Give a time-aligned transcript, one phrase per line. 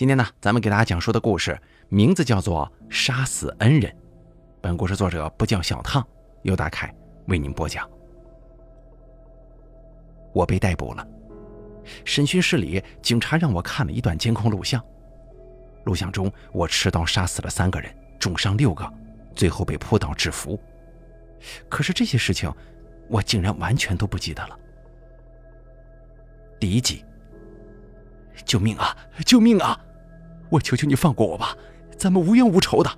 [0.00, 3.92] 今天呢，咱们给大家讲述的故事名字叫做《杀死恩人》。
[4.58, 6.02] 本故事作者不叫小烫，
[6.40, 6.90] 由大凯
[7.26, 7.86] 为您播讲。
[10.32, 11.06] 我被逮捕了，
[12.02, 14.82] 审讯室里，警察让我看了一段监控录像。
[15.84, 18.90] 录像中，我持刀杀死了三个人，重伤六个，
[19.36, 20.58] 最后被扑倒制服。
[21.68, 22.50] 可是这些事情，
[23.10, 24.58] 我竟然完全都不记得了。
[26.58, 27.04] 第一集。
[28.46, 28.96] 救命啊！
[29.26, 29.78] 救命啊！
[30.50, 31.56] 我求求你放过我吧，
[31.96, 32.90] 咱们无冤无仇的。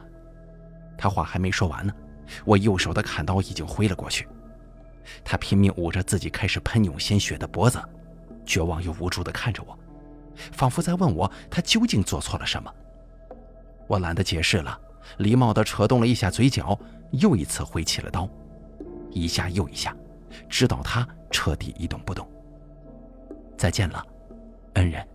[0.97, 1.93] 他话还没说完呢，
[2.45, 4.27] 我右手的砍刀已经挥了过去。
[5.25, 7.83] 他拼命捂着自己开始喷涌鲜血的脖子，
[8.47, 9.79] 绝望又无助地看着我，
[10.53, 12.73] 仿佛在问我他究竟做错了什么。
[13.89, 14.81] 我懒得解释了，
[15.19, 16.79] 礼貌地扯动了一下嘴角，
[17.11, 18.29] 又一次挥起了刀，
[19.11, 19.95] 一下又一下，
[20.49, 22.27] 直到他彻底一动不动。
[23.59, 24.07] 再见了，
[24.75, 25.07] 恩人。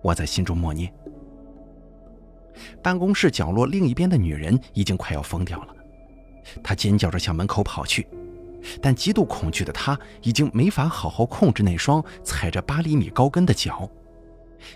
[0.00, 0.92] 我在心中默念。
[2.82, 5.74] 办公室角落另一边的女人已经快要疯掉了，
[6.62, 8.06] 她尖叫着向门口跑去，
[8.80, 13.88] 但极度恐惧的她已经没法好好控制那双踩着八厘米高跟的脚。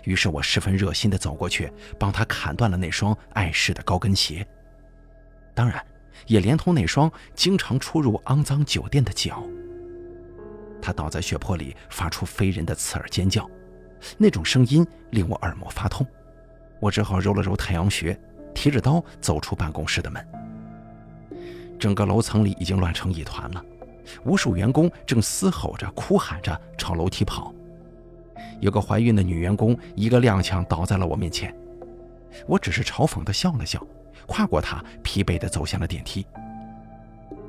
[0.05, 4.47] 于是我十分热心地走过去，帮她砍断了那双碍事的高跟鞋，
[5.53, 5.85] 当然，
[6.27, 9.43] 也连同那双经常出入肮脏酒店的脚。
[10.81, 13.49] 她倒在血泊里，发出非人的刺耳尖叫。
[14.17, 16.05] 那种声音令我耳膜发痛，
[16.83, 18.19] 我只好揉了揉太阳穴，
[18.53, 20.21] 提着刀走出办公室的门。
[21.79, 23.63] 整个楼层里已经乱成一团了，
[24.25, 27.53] 无数员工正嘶吼着、哭喊着朝楼梯跑。
[28.59, 31.55] 有个怀孕的女员工一个踉跄倒在了我面前，
[32.45, 33.81] 我只是嘲讽地笑了笑，
[34.27, 36.25] 跨过她，疲惫地走向了电梯。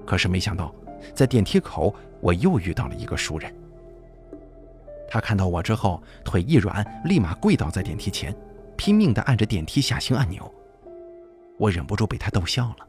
[0.07, 0.73] 可是没想到，
[1.13, 3.53] 在电梯口我又遇到了一个熟人。
[5.09, 8.33] 他看到我之后，腿一软，立马跪倒在电梯前，
[8.77, 10.53] 拼命地按着电梯下行按钮。
[11.59, 12.89] 我忍不住被他逗笑了。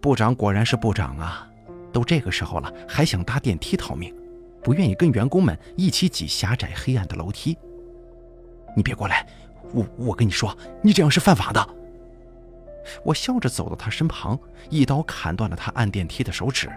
[0.00, 1.48] 部长果然是部长啊，
[1.92, 4.14] 都这个时候了，还想搭电梯逃命，
[4.62, 7.56] 不愿意跟员工们一起挤狭窄黑暗的楼梯。
[8.76, 9.26] 你别过来，
[9.72, 11.68] 我我跟你说，你这样是犯法的。
[13.04, 14.38] 我笑着走到他身旁，
[14.70, 16.70] 一刀砍断了他按电梯的手指。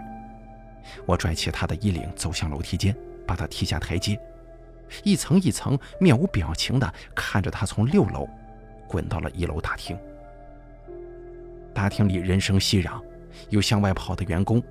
[1.06, 2.96] 我拽起他的衣领，走向楼梯间。
[3.26, 4.18] 把他踢下台阶，
[5.02, 8.28] 一层一层面无表情地看着他从六楼
[8.88, 9.98] 滚到了一楼大厅。
[11.72, 13.00] 大厅里人声熙攘，
[13.48, 14.62] 有向外跑的员工，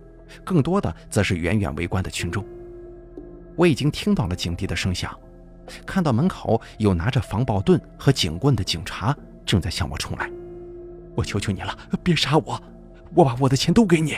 [0.43, 2.45] 更多的则是远远围观的群众。
[3.55, 5.17] 我已经听到了警笛的声响，
[5.85, 9.15] 看到门口有拿着防爆盾和警棍的警察
[9.45, 10.29] 正在向我冲来。
[11.15, 12.61] 我求求你了，别杀我！
[13.15, 14.17] 我把我的钱都给你。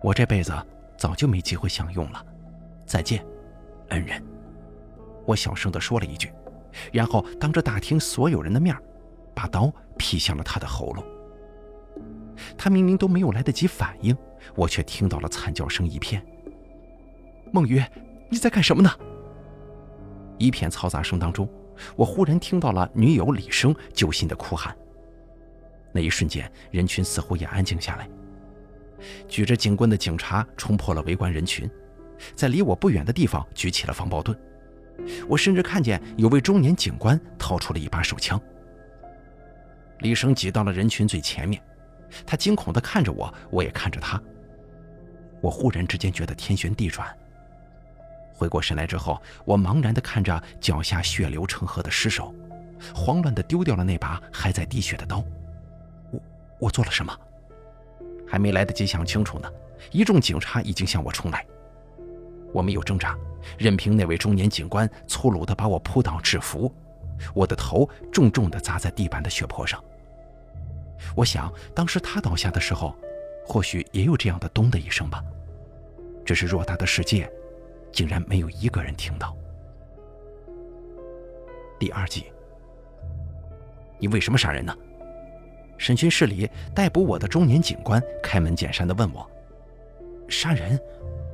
[0.00, 0.52] 我这辈子
[0.96, 2.24] 早就没机会享用了。
[2.86, 3.24] 再见，
[3.88, 4.22] 恩人。
[5.28, 6.32] 我小声地说了一句，
[6.90, 8.74] 然后当着大厅所有人的面，
[9.34, 11.04] 把刀劈向了他的喉咙。
[12.56, 14.16] 他明明都没有来得及反应，
[14.54, 16.24] 我却听到了惨叫声一片。
[17.52, 17.86] 梦约，
[18.30, 18.90] 你在干什么呢？
[20.38, 21.46] 一片嘈杂声当中，
[21.94, 24.74] 我忽然听到了女友李生揪心的哭喊。
[25.92, 28.08] 那一瞬间，人群似乎也安静下来。
[29.28, 31.70] 举着警棍的警察冲破了围观人群。
[32.34, 34.36] 在离我不远的地方举起了防爆盾，
[35.28, 38.40] 我甚至看见有位中年警官掏出了一把手枪。
[40.00, 41.60] 李生挤到了人群最前面，
[42.26, 44.20] 他惊恐地看着我，我也看着他。
[45.40, 47.08] 我忽然之间觉得天旋地转。
[48.32, 52.34] 回过神来之后，我茫然地看着脚下血流成河的尸首，
[52.94, 55.24] 慌乱地丢掉了那把还在滴血的刀。
[56.12, 56.20] 我
[56.60, 57.12] 我做了什么？
[58.26, 59.50] 还没来得及想清楚呢，
[59.90, 61.44] 一众警察已经向我冲来。
[62.52, 63.16] 我没有挣扎，
[63.56, 66.72] 任凭那位中年警官粗鲁地把我扑倒制服，
[67.34, 69.82] 我的头重重地砸在地板的血泊上。
[71.14, 72.94] 我想，当时他倒下的时候，
[73.46, 75.22] 或许也有这样的“咚”的一声吧。
[76.24, 77.30] 只是偌大的世界，
[77.92, 79.34] 竟然没有一个人听到。
[81.78, 82.26] 第二集，
[83.98, 84.76] 你为什么杀人呢？
[85.78, 89.24] 审讯室里逮捕我的中年警官开门见山地问我
[90.28, 90.78] ：“杀人？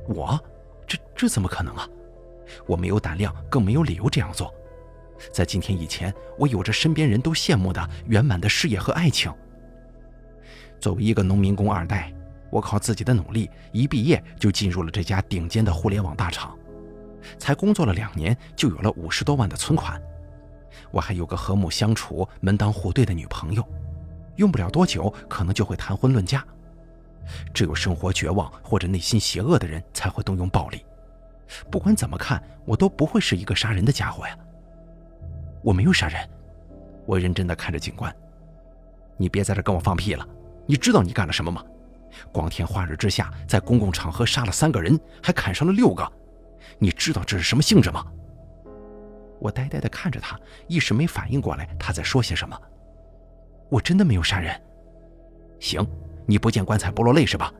[0.07, 0.39] 我？”
[0.87, 1.87] 这这怎么可能啊！
[2.67, 4.53] 我没有胆量，更没有理由这样做。
[5.31, 9.33] 在今天以前，我有着身边人都羡慕的圆满的事业和爱情。
[10.79, 12.13] 作为一个农民工二代，
[12.51, 16.55] 我靠自己的努力，一毕业就进入了这家顶尖的互联网大厂，
[17.39, 19.99] 才工作了两年，就有了五十多万的存款。
[20.91, 23.67] 我还有个和睦相处、门当户对的女朋友，
[24.35, 26.45] 用不了多久，可能就会谈婚论嫁。
[27.53, 30.85] 只有生活绝望或者内心邪恶的人才会动用暴力。
[31.69, 34.37] 不管怎么看，我都不会是一个杀人的家伙呀。
[35.63, 36.27] 我没有杀人，
[37.05, 38.13] 我认真地看着警官
[39.17, 40.27] ：“你别在这跟我放屁了！
[40.65, 41.63] 你知道你干了什么吗？
[42.31, 46.11] 光天化日之下，在公共场合杀了三个人，还砍伤了六个，
[46.79, 48.05] 你知道这是什么性质吗？”
[49.39, 52.59] 我呆呆地看着他，一时没反应过来他在说些什么。
[53.69, 54.59] 我真的没有杀人。
[55.59, 55.85] 行，
[56.25, 57.53] 你不见棺材不落泪是吧？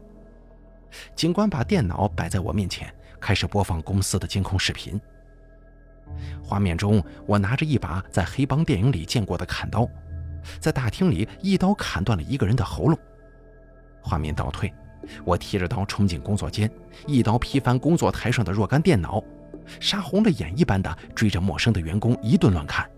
[1.15, 4.99] 警官把电脑摆在我面前，开始播放公司的监控视频。
[6.41, 9.87] 画面中，我拿着一把在黑帮电影里见过的砍刀，
[10.59, 12.97] 在大厅里一刀砍断了一个人的喉咙。
[14.01, 14.73] 画面倒退，
[15.25, 16.69] 我提着刀冲进工作间，
[17.07, 19.21] 一刀劈翻工作台上的若干电脑，
[19.79, 22.89] 杀红了眼一般的追着陌生的员工一顿乱砍。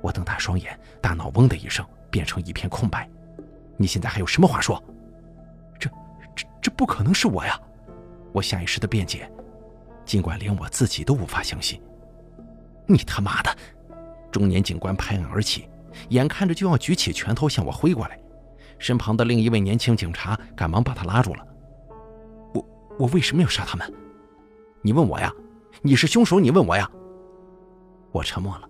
[0.00, 3.06] 我瞪大双眼，大脑嗡的一声变成一片空白。
[3.80, 4.78] 你现在还有什么话说？
[5.78, 5.88] 这、
[6.36, 7.58] 这、这不可能是我呀！
[8.30, 9.26] 我下意识的辩解，
[10.04, 11.80] 尽管连我自己都无法相信。
[12.86, 13.56] 你他妈的！
[14.30, 15.66] 中年警官拍案而起，
[16.10, 18.20] 眼看着就要举起拳头向我挥过来，
[18.78, 21.46] 身旁的另一位年轻警察赶忙把他拉住了。
[22.52, 22.68] 我、
[22.98, 23.90] 我为什么要杀他们？
[24.82, 25.32] 你问我呀？
[25.80, 26.38] 你是凶手？
[26.38, 26.86] 你问我呀？
[28.12, 28.68] 我沉默了。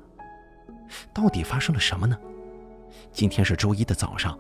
[1.13, 2.17] 到底发生了什么呢？
[3.11, 4.39] 今天是周一的早上，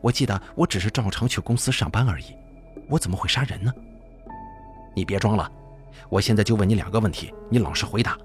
[0.00, 2.34] 我记得我只是照常去公司上班而已，
[2.88, 3.72] 我怎么会杀人呢？
[4.94, 5.50] 你别装了，
[6.08, 8.16] 我现在就问你两个问题，你老实回答。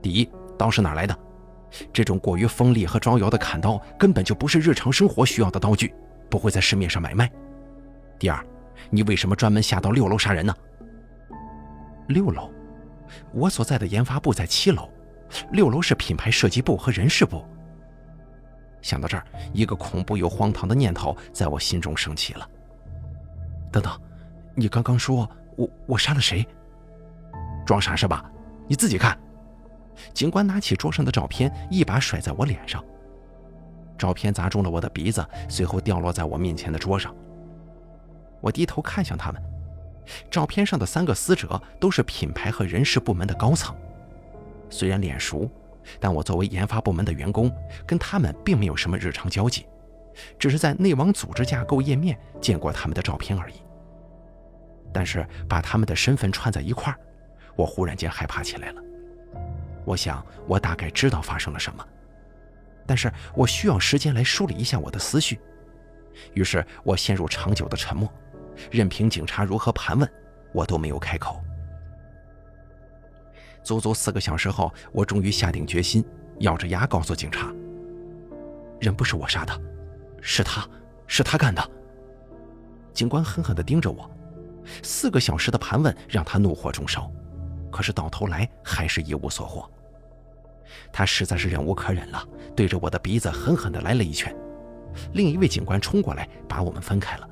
[0.00, 0.28] 第一，
[0.58, 1.18] 刀是哪来的？
[1.92, 5.94] 这种过于锋利和招摇的砍刀根本就不是日常生活需要的刀具，
[6.28, 7.30] 不会在市面上买卖。
[8.18, 8.44] 第二，
[8.90, 10.54] 你为什么专门下到六楼杀人呢？
[12.08, 12.50] 六楼，
[13.32, 14.88] 我所在的研发部在七楼。
[15.52, 17.42] 六楼是品牌设计部和人事部。
[18.82, 19.24] 想到这儿，
[19.54, 22.46] 一个恐怖又荒唐的念头在我心中升起了。
[23.70, 23.98] 等等，
[24.54, 25.26] 你刚刚说
[25.56, 26.46] 我我杀了谁？
[27.64, 28.30] 装傻是吧？
[28.68, 29.18] 你自己看。
[30.12, 32.84] 警官拿起桌上的照片，一把甩在我脸上。
[33.96, 37.14] 照片砸中了我的鼻子，随后掉落在我面前的桌上。
[38.40, 39.40] 我低头看向他们，
[40.28, 43.76] 照片上的三个死者都是品牌和人事部门的高层。
[44.68, 45.48] 虽然脸熟，
[46.00, 47.50] 但我作为研发部门的员工，
[47.86, 49.66] 跟他们并没有什么日常交集，
[50.38, 53.54] 只是在内网组织架构页面见过他们的照片而已。
[54.92, 56.98] 但是把他们的身份串在一块儿，
[57.56, 58.82] 我忽然间害怕起来了。
[59.84, 61.84] 我想，我大概知道发生了什么，
[62.86, 65.40] 但是我需要时间来梳理一下我的思绪。
[66.34, 68.12] 于是我陷入长久的沉默，
[68.70, 70.08] 任凭警察如何盘问，
[70.52, 71.42] 我都没有开口。
[73.62, 76.04] 足足四个小时后，我终于下定决心，
[76.40, 77.52] 咬着牙告诉警察
[78.80, 79.60] ：“人不是我杀的，
[80.20, 80.68] 是他，
[81.06, 81.70] 是他干的。”
[82.92, 84.10] 警官狠狠地盯着我，
[84.82, 87.10] 四个小时的盘问让他怒火中烧，
[87.70, 89.70] 可是到头来还是一无所获。
[90.92, 92.26] 他实在是忍无可忍了，
[92.56, 94.34] 对着我的鼻子狠狠地来了一拳。
[95.12, 97.28] 另一位警官冲过来，把我们分开了。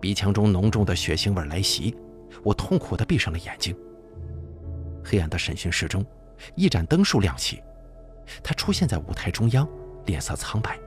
[0.00, 1.96] 鼻腔中浓重的血腥味来袭，
[2.42, 3.76] 我痛苦地闭上了眼睛。
[5.10, 6.06] 黑暗的审讯室中，
[6.54, 7.60] 一盏灯数亮起，
[8.44, 9.68] 他出现在舞台中央，
[10.06, 10.78] 脸色苍白。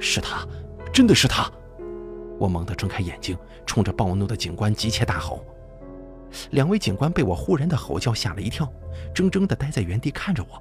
[0.00, 0.44] 是他，
[0.92, 1.48] 真的是他！
[2.40, 5.44] 我猛地睁开眼睛，冲着暴怒的警官急切大吼。
[6.50, 8.66] 两位警官被我忽然的吼叫吓了一跳，
[9.14, 10.60] 怔怔地待在原地看着我。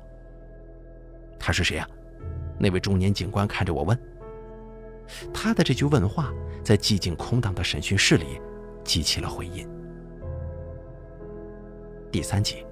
[1.40, 1.90] 他是谁呀？
[2.60, 4.00] 那位中年警官看着我问。
[5.34, 6.32] 他的这句问话，
[6.64, 8.40] 在寂静空荡的审讯室里，
[8.84, 9.68] 激起了回音。
[12.12, 12.66] 第三集，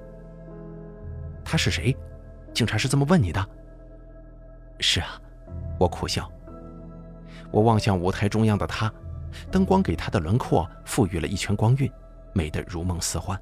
[1.45, 1.95] 他是谁？
[2.53, 3.49] 警察是这么问你的？
[4.79, 5.21] 是啊，
[5.79, 6.27] 我苦笑。
[7.51, 8.91] 我望向舞台中央的他，
[9.51, 11.91] 灯光给他的轮廓赋予了一圈光晕，
[12.33, 13.39] 美得如梦似幻。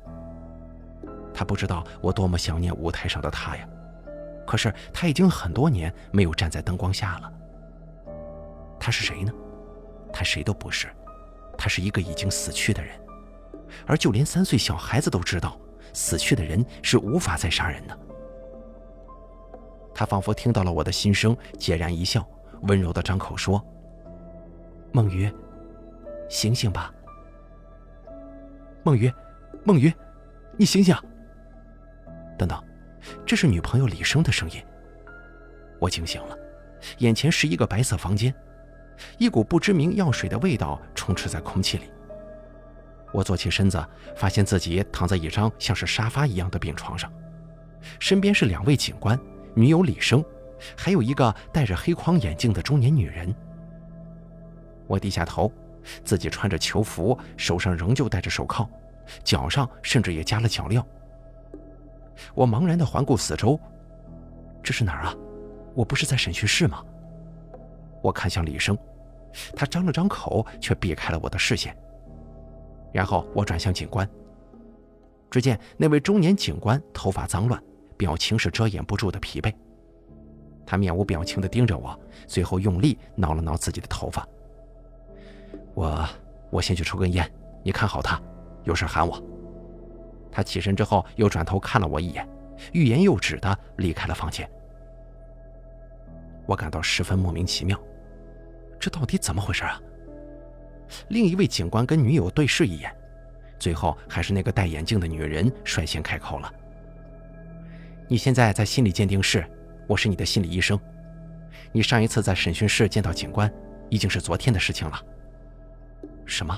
[1.33, 3.65] 他不知道我多么想念舞台上的他呀，
[4.45, 7.31] 可是他已经很多年没有站在灯光下了。
[8.77, 9.31] 他是谁呢？
[10.11, 10.87] 他谁都不是，
[11.57, 12.99] 他是一个已经死去的人，
[13.87, 15.57] 而就连三岁小孩子都知道。
[15.95, 17.97] 死去的人是无法再杀人的。
[19.93, 22.27] 他仿佛听到了我的心声，孑然一笑，
[22.63, 23.65] 温柔的张口说
[24.91, 25.31] ：“梦鱼，
[26.29, 26.93] 醒醒吧。”
[28.83, 29.11] 梦鱼，
[29.63, 29.91] 梦鱼，
[30.57, 30.93] 你醒醒！
[32.37, 32.61] 等等，
[33.25, 34.61] 这是女朋友李生的声音。
[35.79, 36.37] 我惊醒了，
[36.97, 38.35] 眼前是一个白色房间，
[39.17, 41.89] 一股不知名药水的味道充斥在空气里。
[43.15, 43.81] 我坐起身子，
[44.17, 47.09] 发现自己躺在一张像是沙发一样的病床上，
[47.97, 49.17] 身边是两位警官、
[49.53, 50.21] 女友李生，
[50.75, 53.33] 还有一个戴着黑框眼镜的中年女人。
[54.85, 55.49] 我低下头，
[56.03, 58.67] 自己穿着囚服，手上仍旧戴着手铐，
[59.23, 60.83] 脚上甚至也加了脚镣。
[62.33, 63.57] 我茫然地环顾四周，
[64.61, 65.15] 这是哪儿啊？
[65.73, 66.83] 我不是在审讯室吗？
[68.01, 68.77] 我看向李生，
[69.55, 71.73] 他张了张口，却避开了我的视线。
[72.95, 74.09] 然后我转向警官，
[75.29, 77.61] 只见那位中年警官头发脏乱，
[77.97, 79.53] 表情是遮掩不住的疲惫。
[80.65, 84.25] 他面无表情地盯着我，随后用力挠了挠自己的头发。
[85.73, 86.07] 我
[86.49, 87.29] 我先去抽根烟，
[87.63, 88.17] 你看好他，
[88.63, 89.21] 有事喊我。
[90.31, 92.25] 他起身之后又转头看了我一眼，
[92.71, 94.49] 欲言又止地离开了房间。
[96.45, 97.77] 我感到十分莫名其妙，
[98.79, 99.81] 这到底怎么回事啊？
[101.09, 102.93] 另一位警官跟女友对视一眼，
[103.59, 106.53] 最后还是那个戴眼镜的女人率先开口了
[108.07, 109.45] ：“你现在在心理鉴定室，
[109.87, 110.79] 我是你的心理医生。
[111.71, 113.51] 你上一次在审讯室见到警官，
[113.89, 115.01] 已经是昨天的事情了。
[116.25, 116.57] ”“什么？”“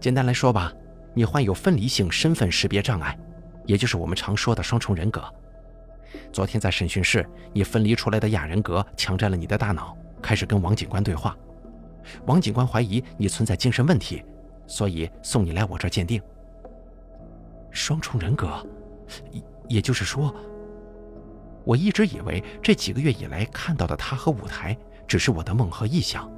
[0.00, 0.72] 简单来说吧，
[1.14, 3.18] 你患有分离性身份识别障碍，
[3.66, 5.22] 也就是我们常说的双重人格。
[6.32, 11.36] 昨天在审讯室，你分离出来的亚人格强占了你的大脑，开始跟王警官对话。”
[12.26, 14.22] 王警官怀疑你存在精神问题，
[14.66, 16.20] 所以送你来我这鉴定。
[17.70, 18.66] 双重人格，
[19.30, 20.34] 也也就是说，
[21.64, 26.30] 我一直以为这几个月以来看到的他和舞台只是我的梦和臆想，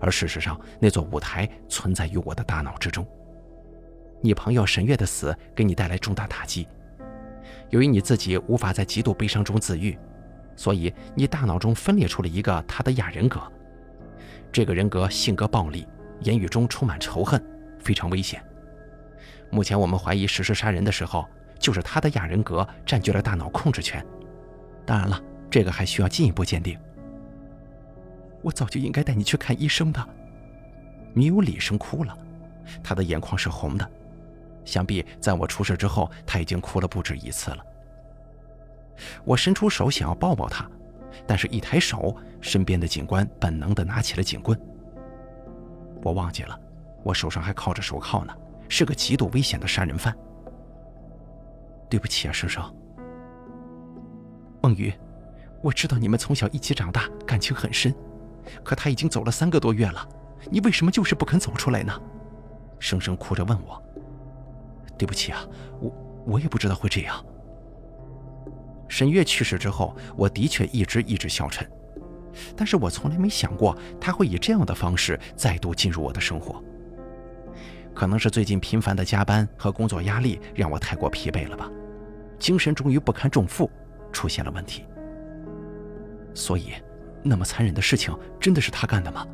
[0.00, 3.06] 而事实上那座舞台存在于我的大脑之中。
[4.20, 6.66] 你朋友沈月的死给你带来重大打击，
[7.70, 9.96] 由于你自己无法在极度悲伤中自愈，
[10.56, 13.40] 所以你大脑中分裂出了一个他的亚人格。
[14.50, 15.86] 这个人格性格暴戾，
[16.20, 17.42] 言语中充满仇恨，
[17.78, 18.42] 非常危险。
[19.50, 21.26] 目前我们怀疑实施杀人的时候，
[21.58, 24.04] 就是他的亚人格占据了大脑控制权。
[24.84, 26.78] 当然了，这个还需要进一步鉴定。
[28.42, 30.08] 我早就应该带你去看医生的。
[31.14, 32.16] 女友李生哭了，
[32.82, 33.90] 她的眼眶是红的，
[34.64, 37.64] 想必在我出事之后，她已经哭了不止一次了。
[39.24, 40.68] 我伸出手想要抱抱她。
[41.26, 44.58] 但是，一抬手，身边的警官本能地拿起了警棍。
[46.02, 46.58] 我忘记了，
[47.02, 48.34] 我手上还铐着手铐呢，
[48.68, 50.16] 是个极度危险的杀人犯。
[51.90, 52.62] 对不起啊，生生。
[54.62, 54.92] 梦雨，
[55.62, 57.94] 我知道你们从小一起长大，感情很深，
[58.62, 60.06] 可他已经走了三个多月了，
[60.50, 61.92] 你为什么就是不肯走出来呢？
[62.78, 63.82] 生生哭着问我。
[64.96, 65.40] 对不起啊，
[65.80, 65.92] 我
[66.26, 67.24] 我也不知道会这样。
[68.88, 71.68] 沈月去世之后，我的确一直意志消沉，
[72.56, 76.62] 但是我从来没想过他会以这样的方式再度进入我的生活。
[77.94, 81.70] 可能是最近频繁的加班和工作压力让我太过疲惫了吧，
[82.38, 83.70] 精神终于不堪重负，
[84.12, 84.84] 出现了问题。
[86.32, 86.72] 所以，
[87.22, 89.26] 那么残忍的事情真的是他干的吗？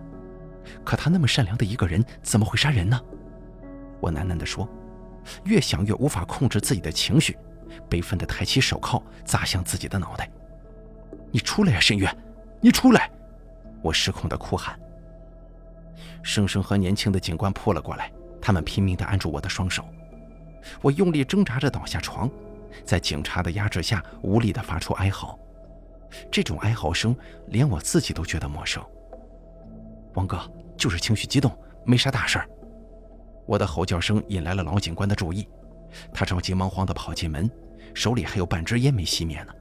[0.83, 2.99] 可他那么善良的一个人，怎么会杀人呢？
[4.01, 4.67] 我喃喃地说，
[5.45, 7.37] 越想越无法控制自己的情绪。
[7.89, 10.31] 悲愤地抬起手铐，砸向自己的脑袋。
[11.31, 12.09] “你出来呀，沈月！
[12.61, 13.11] 你出来！”
[13.83, 14.79] 我失控地哭喊。
[16.23, 19.85] 生生和年轻的警官扑了过来，他们拼命地按住我的双手。
[20.81, 22.31] 我用力挣扎着倒下床，
[22.85, 25.39] 在警察的压制下，无力地发出哀嚎。
[26.31, 27.15] 这种哀嚎声
[27.49, 28.83] 连我自己都觉得陌生。
[30.15, 30.41] 王哥，
[30.77, 31.55] 就是情绪激动，
[31.85, 32.49] 没啥大事儿。
[33.47, 35.47] 我的吼叫声引来了老警官的注意，
[36.13, 37.51] 他着急忙慌地跑进门。
[37.95, 39.55] 手里还有半支烟没熄灭呢。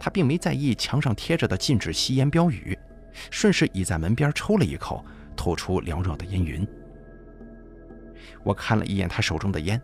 [0.00, 2.76] 他并没在意墙上贴着的禁止吸烟标语，
[3.30, 5.04] 顺势倚在门边抽了一口，
[5.36, 6.66] 吐出缭绕的烟云。
[8.42, 9.80] 我看了一眼他手中的烟，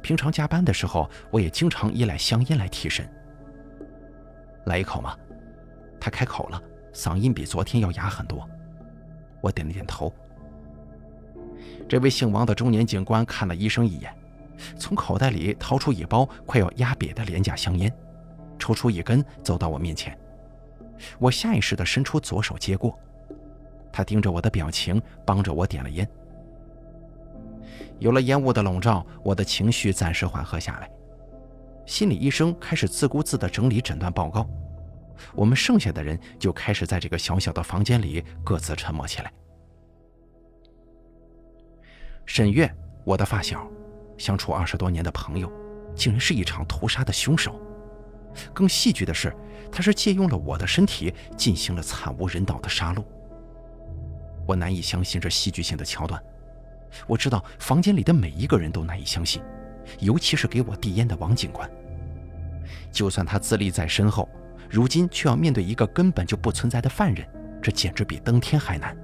[0.00, 3.04] 平常加班的时候，我也经常依赖香烟来提神。
[4.66, 5.16] 来一口吗？
[6.00, 8.48] 他开口了，嗓音比昨天要哑很多。
[9.40, 10.14] 我点了点头。
[11.88, 14.14] 这位姓王的中年警官看了医生一眼。
[14.76, 17.92] 从口袋里掏出一包快要压瘪的廉价香烟，
[18.58, 20.16] 抽出一根，走到我面前。
[21.18, 22.98] 我下意识地伸出左手接过，
[23.92, 26.08] 他盯着我的表情，帮着我点了烟。
[27.98, 30.90] 有了烟雾的笼罩，我的情绪暂时缓和下来。
[31.86, 34.48] 心理医生开始自顾自地整理诊断报告，
[35.34, 39.32] 我们剩下的人就开始在这个小小的房间里各自沉默起来。
[42.24, 42.72] 沈月，
[43.04, 43.68] 我的发小。
[44.22, 45.50] 相处二十多年的朋友，
[45.96, 47.60] 竟然是一场屠杀的凶手。
[48.54, 49.34] 更戏剧的是，
[49.68, 53.02] 他是借用了我的身体进行了惨无人道的杀戮。
[54.46, 56.22] 我难以相信这戏剧性的桥段。
[57.08, 59.42] 我知道房间里的每一个人都难以相信，
[59.98, 61.68] 尤其是给我递烟的王警官。
[62.92, 64.28] 就算他资历再深厚，
[64.70, 67.26] 如今却要面对一个根本就不存在的犯人，
[67.60, 68.96] 这简直比登天还难。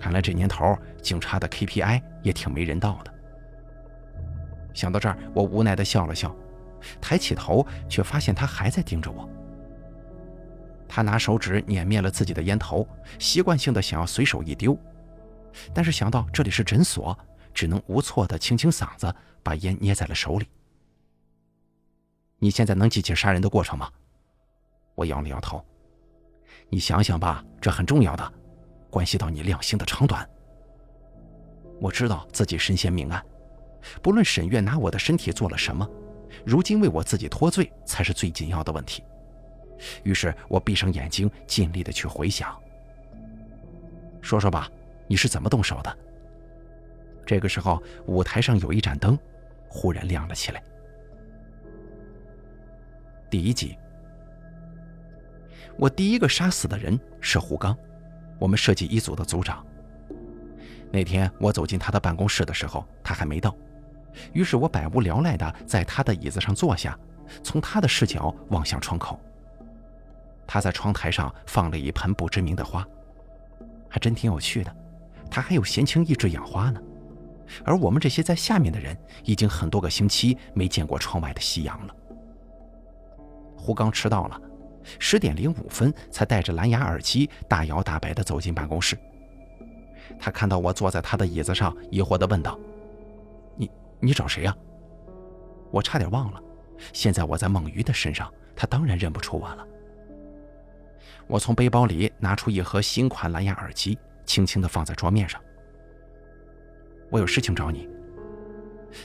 [0.00, 3.11] 看来这年头，警察的 KPI 也挺没人道的。
[4.74, 6.34] 想到这儿，我无奈地笑了笑，
[7.00, 9.28] 抬起头，却发现他还在盯着我。
[10.88, 12.86] 他拿手指碾灭了自己的烟头，
[13.18, 14.76] 习惯性的想要随手一丢，
[15.72, 17.18] 但是想到这里是诊所，
[17.54, 20.46] 只能无措的清清嗓子，把烟捏在了手里。
[22.38, 23.90] 你现在能记起杀人的过程吗？
[24.94, 25.64] 我摇了摇头。
[26.68, 28.32] 你想想吧，这很重要的，
[28.90, 30.28] 关系到你量刑的长短。
[31.80, 33.24] 我知道自己身陷命案，
[34.00, 35.88] 不论沈月拿我的身体做了什么，
[36.44, 39.02] 如今为我自己脱罪才是最紧要的问题。
[40.04, 42.56] 于是我闭上眼睛，尽力的去回想。
[44.20, 44.70] 说说吧，
[45.08, 45.98] 你是怎么动手的？
[47.26, 49.18] 这个时候，舞台上有一盏灯，
[49.68, 50.62] 忽然亮了起来。
[53.28, 53.76] 第一集，
[55.76, 57.76] 我第一个杀死的人是胡刚，
[58.38, 59.64] 我们设计一组的组长。
[60.90, 63.56] 那天我走进他的办公室的时候，他还没到，
[64.32, 66.98] 于是我百无聊赖的在他的椅子上坐下，
[67.42, 69.18] 从他的视角望向窗口。
[70.46, 72.86] 他在窗台上放了一盆不知名的花，
[73.88, 74.76] 还真挺有趣的。
[75.30, 76.80] 他还有闲情逸致养花呢，
[77.64, 81.94] 而我们这些在下面的人，已经很多个星期没见过窗外的夕阳了。
[83.56, 84.38] 胡刚迟到了，
[84.98, 88.98] 十点零五分才带着蓝牙耳机，大摇大摆地走进办公室。
[90.18, 92.58] 他看到我坐在他的椅子上，疑惑地问道
[94.02, 94.54] ：“你找谁呀？”
[95.72, 96.42] 我差点忘了，
[96.92, 99.66] 现在我在孟鱼的身上，他当然认不出我了。
[101.26, 105.40] 我从背包里拿出一盒新款蓝牙耳机，轻轻地放在桌面上。
[107.10, 107.88] 我有事情找你。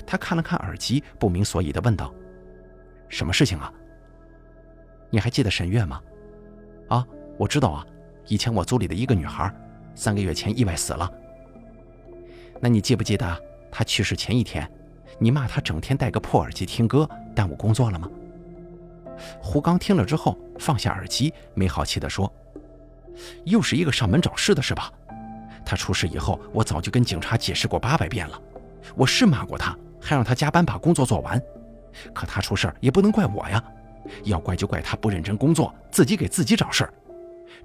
[0.05, 2.13] 他看了看耳机，不明所以地问道
[3.07, 3.71] ：“什么事情啊？
[5.09, 6.01] 你还记得沈月吗
[6.89, 7.85] ？”“啊，我知道啊，
[8.25, 9.53] 以前我组里的一个女孩，
[9.95, 11.09] 三个月前意外死了。
[12.59, 14.69] 那你记不记得她去世前一天，
[15.19, 18.09] 你骂他整天戴个破耳机听歌，耽误工作了吗？”
[19.41, 22.31] 胡刚听了之后，放下耳机，没好气地说
[23.45, 24.91] ：“又是一个上门找事的是吧？
[25.65, 28.39] 他出事以后，我早就跟警察解释过八百遍了。
[28.95, 31.41] 我是骂过他，还让他加班把工作做完。
[32.13, 33.63] 可他出事也不能怪我呀，
[34.23, 36.93] 要怪就怪他不认真工作，自己给自己找事儿。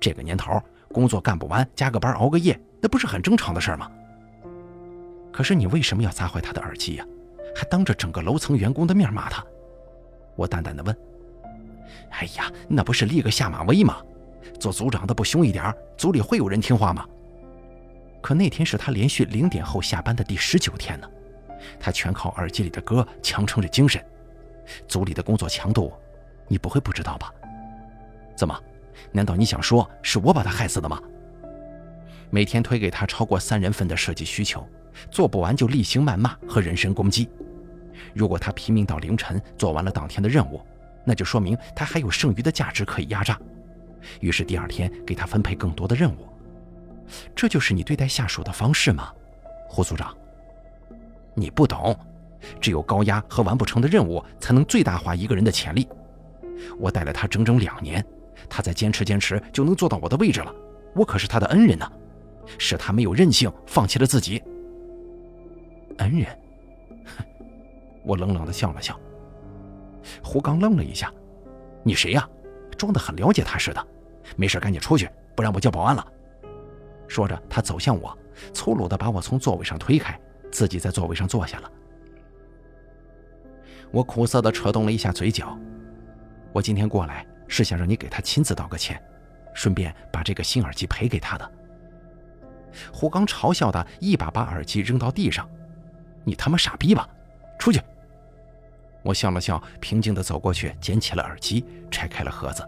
[0.00, 3.90] 这个年头，工作干不完，加个班熬个夜，那不是很正常的事吗？
[5.30, 7.04] 可是你为什么要砸坏他的耳机呀？
[7.54, 9.44] 还当着整个楼层员工的面骂他？”
[10.36, 10.96] 我淡淡的问。
[12.10, 14.02] 哎呀，那不是立个下马威吗？
[14.58, 17.06] 做组长的不凶一点，组里会有人听话吗？
[18.20, 21.08] 可那天是他连续零点后下班的第十九天呢，
[21.80, 24.02] 他全靠耳机里的歌强撑着精神。
[24.86, 25.92] 组里的工作强度，
[26.48, 27.32] 你不会不知道吧？
[28.36, 28.58] 怎么？
[29.10, 31.00] 难道你想说是我把他害死的吗？
[32.30, 34.66] 每天推给他超过三人份的设计需求，
[35.10, 37.28] 做不完就例行谩骂和人身攻击。
[38.14, 40.60] 如果他拼命到凌晨做完了当天的任务。
[41.04, 43.36] 那就说明他还有剩余的价值可以压榨，
[44.20, 46.28] 于是第二天给他分配更多的任务。
[47.34, 49.12] 这就是你对待下属的方式吗，
[49.68, 50.16] 胡组长？
[51.34, 51.98] 你不懂，
[52.60, 55.88] 只有高压和完不成的任务才能最大化一个人的潜力。
[56.78, 58.04] 我带了他整整两年，
[58.48, 60.54] 他再坚持坚持就能做到我的位置了。
[60.94, 61.92] 我可是他的恩人呢，
[62.58, 64.40] 是他没有韧性，放弃了自己。
[66.02, 66.38] 恩人？
[67.04, 67.24] 哼，
[68.04, 68.98] 我冷冷的笑了笑。
[70.22, 71.12] 胡刚愣了一下
[71.84, 72.28] ：“你谁呀？
[72.76, 73.86] 装的很了解他似的。
[74.36, 76.06] 没事，赶紧出去，不然我叫保安了。”
[77.06, 78.16] 说着，他走向我，
[78.52, 80.18] 粗鲁的把我从座位上推开，
[80.50, 81.70] 自己在座位上坐下了。
[83.90, 85.56] 我苦涩的扯动了一下嘴角
[86.52, 89.00] ：“我今天过来是想让你给他亲自道个歉，
[89.54, 91.52] 顺便把这个新耳机赔给他的。”
[92.90, 95.46] 胡刚嘲笑的一把把耳机扔到地上
[96.24, 97.08] ：“你他妈傻逼吧？
[97.58, 97.80] 出去！”
[99.02, 102.66] 我笑了笑，平静地走过去，捡起了耳机，拆开了盒子。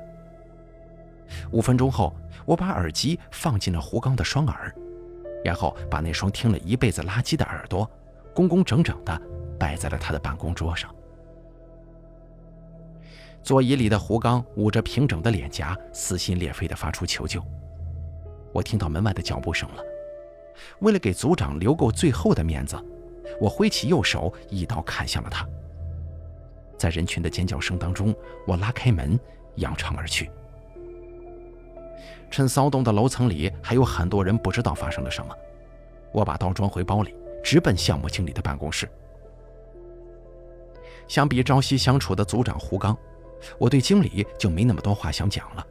[1.51, 2.15] 五分钟后，
[2.45, 4.75] 我把耳机放进了胡刚的双耳，
[5.45, 7.89] 然后把那双听了一辈子垃圾的耳朵，
[8.35, 9.21] 工工整整地
[9.59, 10.93] 摆在了他的办公桌上。
[13.43, 17.43] 座椅里的胡刚捂着平整的脸颊，撕心裂肺地发出求救。
[18.53, 19.83] 我听到门外的脚步声了，
[20.81, 22.77] 为了给组长留够最后的面子，
[23.41, 25.47] 我挥起右手，一刀砍向了他。
[26.77, 28.15] 在人群的尖叫声当中，
[28.47, 29.19] 我拉开门，
[29.57, 30.31] 扬长而去。
[32.31, 35.35] 趁骚动的楼层里还有很多人不知道发生了什么，
[36.13, 38.89] 我把刀装回包里，直奔项目经理的办公室。
[41.07, 42.97] 相比朝夕相处的组长胡刚，
[43.59, 45.67] 我对经理就没那么多话想讲了。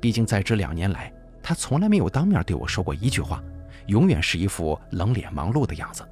[0.00, 1.10] 毕竟在这两年来，
[1.42, 3.42] 他从来没有当面对我说过一句话，
[3.86, 6.06] 永远是一副冷脸忙碌的样子。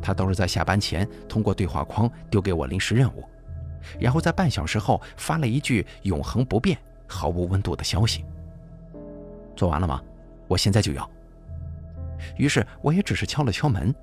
[0.00, 3.24] 他都是在下班前通过对话框丢给我临时任务，
[3.98, 8.24] 然后在半小时后发了一句“永恒不变”毫无温度的消息。
[9.54, 10.00] 做完了吗？
[10.48, 11.08] 我现在就要。
[12.36, 13.94] 于是我也只是敲了敲门，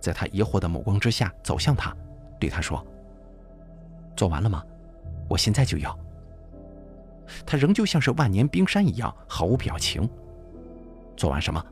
[0.00, 1.96] 在他疑惑的目光之下走向他，
[2.38, 2.84] 对他说
[4.16, 4.64] ：“做完了吗？
[5.28, 5.96] 我现在就要。”
[7.44, 10.08] 他仍旧像是万年冰山一样毫无表情。
[11.16, 11.64] 做完什么？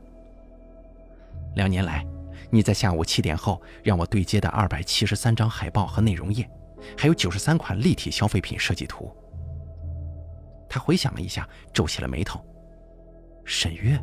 [1.55, 2.05] 两年来，
[2.49, 6.49] 你在下午七点后让我对接的二百七十三张海报和内容页，
[6.97, 9.15] 还有九十三款立体消费品设计图。
[10.69, 12.43] 他回想了一下，皱起了眉头。
[13.45, 13.99] 沈月，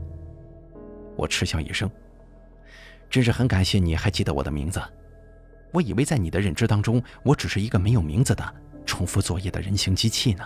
[1.17, 1.91] 我嗤笑一声。
[3.11, 4.83] 真是很感谢你还记得我的名字。
[5.73, 8.55] 我以为在你的认知当中，我只是一个没有名字的
[8.87, 10.45] 重复作业的人形机器呢。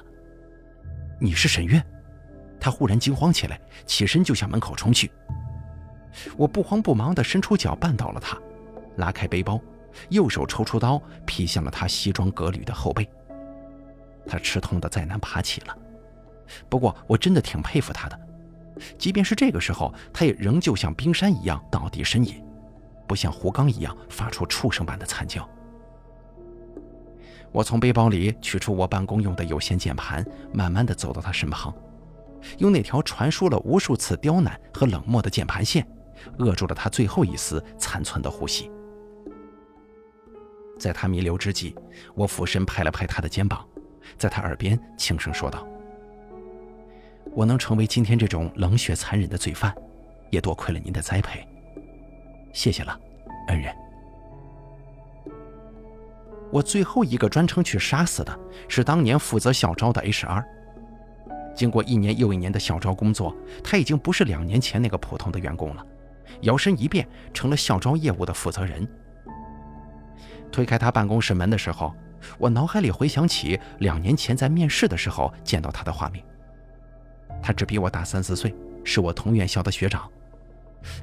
[1.20, 1.82] 你是沈月？
[2.60, 5.10] 他忽然惊慌起来，起身就向门口冲去。
[6.36, 8.38] 我不慌不忙地伸出脚绊倒了他，
[8.96, 9.60] 拉开背包，
[10.08, 13.08] 右手抽出刀劈向了他西装革履的后背。
[14.26, 15.76] 他吃痛的再难爬起了。
[16.68, 18.18] 不过我真的挺佩服他的。
[18.96, 22.42] 即便是这个时候，他也仍旧像冰山一样倒地呻吟，
[23.06, 25.48] 不像胡刚一样发出畜生般的惨叫。
[27.50, 31.74] 我从背包里取出我办公用的有线键盘，慢慢的走到他身旁，
[32.58, 35.86] 用那条传输了无数次刁难和冷漠的键盘线，
[36.38, 38.70] 扼住了他最后一丝残存的呼吸。
[40.78, 41.74] 在他弥留之际，
[42.14, 43.66] 我俯身拍了拍他的肩膀，
[44.16, 45.66] 在他耳边轻声说道。
[47.32, 49.74] 我能成为今天这种冷血残忍的罪犯，
[50.30, 51.46] 也多亏了您的栽培。
[52.52, 52.98] 谢谢了，
[53.48, 53.74] 恩人。
[56.50, 60.42] 我最后一个专程去杀死的是当年负责校招的 HR。
[61.54, 65.84] 经过一年又一年的校招工作，他已经不是两年前那个普通的员工了，
[66.42, 68.86] 摇身一变成了校招业务的负责人。
[70.50, 71.94] 推开他办公室门的时候，
[72.38, 76.24] 我脑海里回想起两年前在面试的时候见到他的画面。
[77.42, 80.10] 他只比我大三四岁，是我同院校的学长。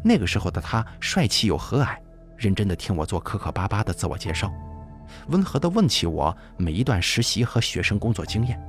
[0.03, 1.97] 那个时候的他帅气又和蔼，
[2.37, 4.51] 认真地听我做磕磕巴巴的自我介绍，
[5.27, 8.59] 温和地问起我每一段实习和学生工作经验，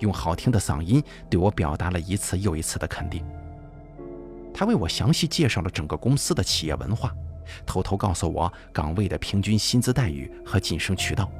[0.00, 3.24] 用好听的嗓音对我表达了一次又一次的肯定。
[4.58, 7.14] 他为我详细介绍了整个公司的企业文化，
[7.66, 11.30] 偷偷告诉我岗位的平均薪资待遇和晋升渠道，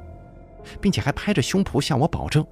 [0.79, 2.45] 并且还拍着胸脯向我保证，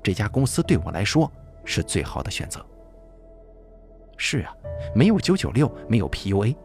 [0.00, 1.30] 这家公司对我来说。
[1.64, 2.64] 是最好的选择。
[4.16, 4.52] 是啊，
[4.96, 6.56] 没有九九六，没有 PUA，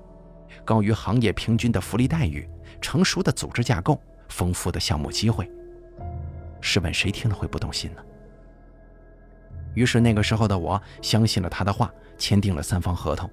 [0.65, 2.49] 高于行业平均的福利待遇，
[2.81, 5.47] 成熟的组织架构，丰富的项目机会。
[6.61, 8.01] 试问谁听了会不动心呢？
[9.75, 13.29] 于是那个时候的我相信了他的话，签订了三方合同，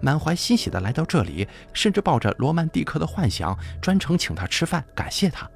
[0.00, 5.48] 满怀欣喜的来到这里，甚至抱着罗曼蒂克的幻想，专程请他吃饭，感谢他。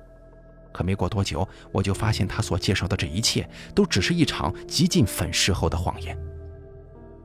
[0.72, 6.18] 可没过多久，我就发现他所介绍的这一切都只是一场极尽粉饰后的谎言。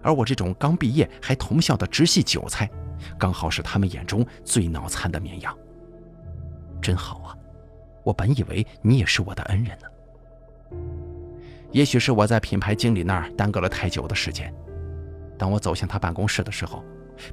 [0.01, 2.69] 而我这种刚毕业还同校的直系韭菜，
[3.17, 5.57] 刚好是他们眼中最脑残的绵羊。
[6.81, 7.35] 真好啊！
[8.03, 10.77] 我本以为你也是我的恩人呢。
[11.71, 14.53] 也许是我在品牌经理那儿耽搁了太久的时间。
[15.39, 16.83] 当我走向他办公室的时候，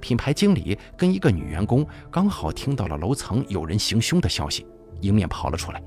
[0.00, 4.64] 品牌经理跟一个女员工刚好听到了楼层有人行凶的消息，
[5.00, 5.82] 迎面跑了出来。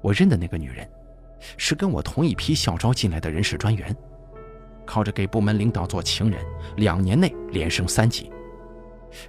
[0.00, 0.88] 我认的那个女人，
[1.56, 3.94] 是跟我同一批校招进来的人事专员，
[4.86, 6.40] 靠着给部门领导做情人，
[6.76, 8.30] 两年内连升三级。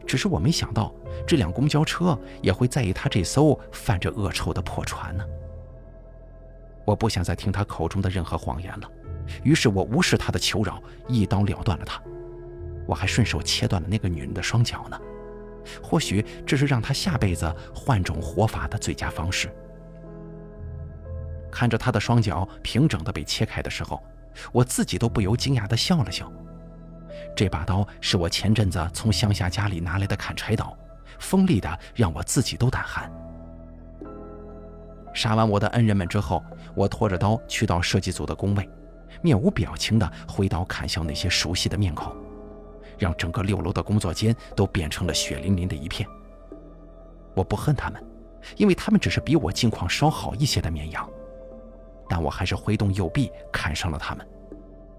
[0.07, 0.93] 只是我没想到，
[1.27, 5.25] 这辆公交车也会在意他这艘泛着恶臭的破船呢。
[6.85, 8.89] 我不想再听他口中的任何谎言了，
[9.43, 12.01] 于是我无视他的求饶，一刀了断了他。
[12.85, 14.99] 我还顺手切断了那个女人的双脚呢。
[15.81, 19.49] 或许这是让他下辈子换种活法的最佳方式。
[21.49, 24.03] 看着他的双脚平整的被切开的时候，
[24.51, 26.31] 我自己都不由惊讶的笑了笑。
[27.35, 30.75] 这把刀是我前阵子从乡下家里拿来的砍柴刀，
[31.19, 33.09] 锋利的让我自己都胆寒。
[35.13, 36.43] 杀完我的恩人们之后，
[36.75, 38.67] 我拖着刀去到设计组的工位，
[39.23, 42.15] 面无表情的挥刀砍向那些熟悉的面孔，
[42.99, 46.07] 让整个六楼的工作间都变成了血淋淋的一片。
[47.33, 48.03] 我不恨他们，
[48.57, 51.09] 因为他们只是比我境况稍好一些的绵羊。
[52.09, 54.27] 但我还是挥动右臂砍伤了他们，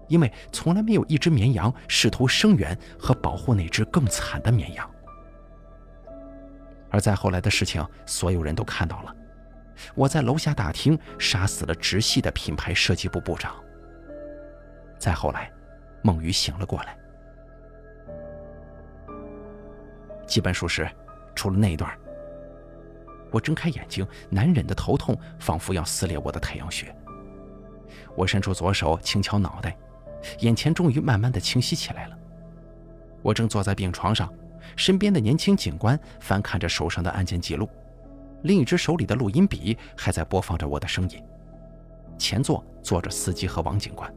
[0.07, 4.89] 因为从来没有一只绵羊试图声援和保护那只更惨的绵羊。
[6.89, 9.15] 而在后来的事情，所有人都看到了，
[9.93, 13.55] 我在楼下大厅杀死了直系的品牌设计部部长。
[14.97, 15.51] 再后来，
[16.01, 16.97] 孟雨醒了过来。
[20.25, 20.89] 基本属实，
[21.35, 21.91] 除了那一段。
[23.31, 26.95] 我睁开眼睛，难忍的头痛仿佛要撕裂我的太阳穴。
[28.15, 29.77] 我伸出左手轻敲脑袋，
[30.39, 32.17] 眼前终于慢慢的清晰起来了。
[33.21, 34.31] 我正坐在病床上，
[34.75, 37.69] 身边的年轻警官翻看着手上的案件记录，
[38.43, 41.21] 另一只手里的录音笔还在播放着我的声音。
[42.17, 44.11] 前座坐着司机和王警官。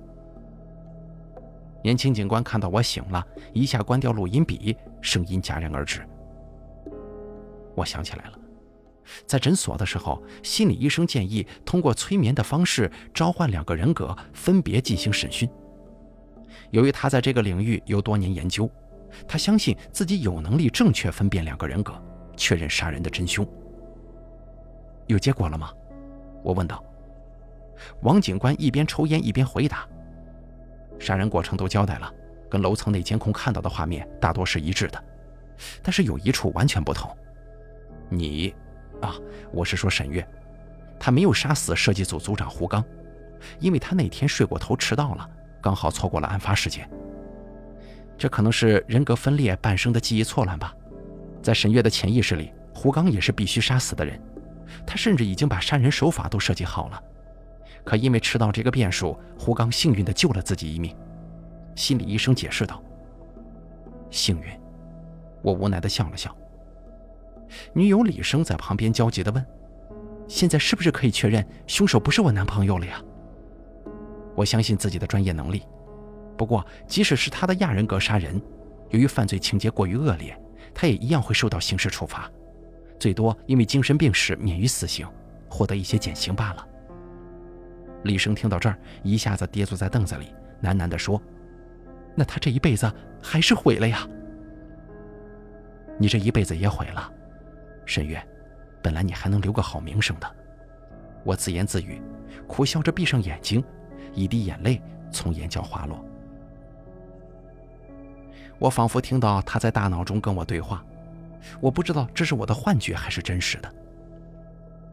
[1.82, 6.06] 年轻警官看到我醒了，一下关掉录音笔，声音戛然而止。
[7.74, 8.38] 我想起来了，
[9.26, 15.48] 在诊所的时候，心理医生建议通过催眠的方式召唤两个人格，分别进行审讯。
[16.70, 18.68] 由于他在这个领域有多年研究，
[19.26, 21.94] 他相信自己有能力正确分辨两个人格，
[22.36, 23.46] 确认杀人的真凶。
[25.06, 25.72] 有结果了吗？
[26.42, 26.84] 我问道。
[28.02, 29.88] 王警官一边抽烟一边回答。
[30.98, 32.12] 杀人过程都交代了，
[32.50, 35.04] 跟楼层内监控看到的画面大多是一致的，
[35.82, 37.10] 但是有一处完全不同。
[38.08, 38.54] 你，
[39.00, 39.14] 啊，
[39.52, 40.26] 我是说沈月，
[40.98, 42.84] 他没有杀死设计组组长胡刚，
[43.58, 45.28] 因为他那天睡过头迟到了，
[45.60, 46.88] 刚好错过了案发时间。
[48.16, 50.74] 这可能是人格分裂伴生的记忆错乱吧。
[51.40, 54.20] 在沈月的潜意识里，胡刚也是必须杀死的人，
[54.84, 57.02] 他甚至已经把杀人手法都设计好了。
[57.84, 60.94] 可因为吃到这个变数，胡刚幸运地救了自己一命。
[61.74, 62.82] 心理医生解释道
[64.10, 64.46] ：“幸运。”
[65.42, 66.36] 我无奈地笑了笑。
[67.72, 69.46] 女友李生在旁边焦急地问
[70.28, 73.02] ：“现在是不是可以确认凶手不是我男朋友了呀？”
[74.34, 75.62] 我相信自己的专业能力，
[76.36, 78.40] 不过即使是他的亚人格杀人，
[78.90, 80.38] 由于犯罪情节过于恶劣，
[80.74, 82.30] 他也一样会受到刑事处罚，
[83.00, 85.08] 最多因为精神病史免于死刑，
[85.48, 86.67] 获得一些减刑罢了。
[88.04, 91.20] 李生听到这儿，一下子跌坐在凳子里，喃喃地说
[92.14, 92.90] ：“那他这一辈子
[93.22, 94.06] 还是毁了呀？
[95.98, 97.12] 你这一辈子也毁了，
[97.84, 98.22] 沈月。
[98.80, 100.36] 本来你还能留个好名声的。”
[101.24, 102.00] 我自言自语，
[102.46, 103.62] 苦笑着闭上眼睛，
[104.14, 104.80] 一滴眼泪
[105.10, 106.02] 从眼角滑落。
[108.58, 110.82] 我仿佛听到他在大脑中跟我对话，
[111.60, 113.74] 我不知道这是我的幻觉还是真实的。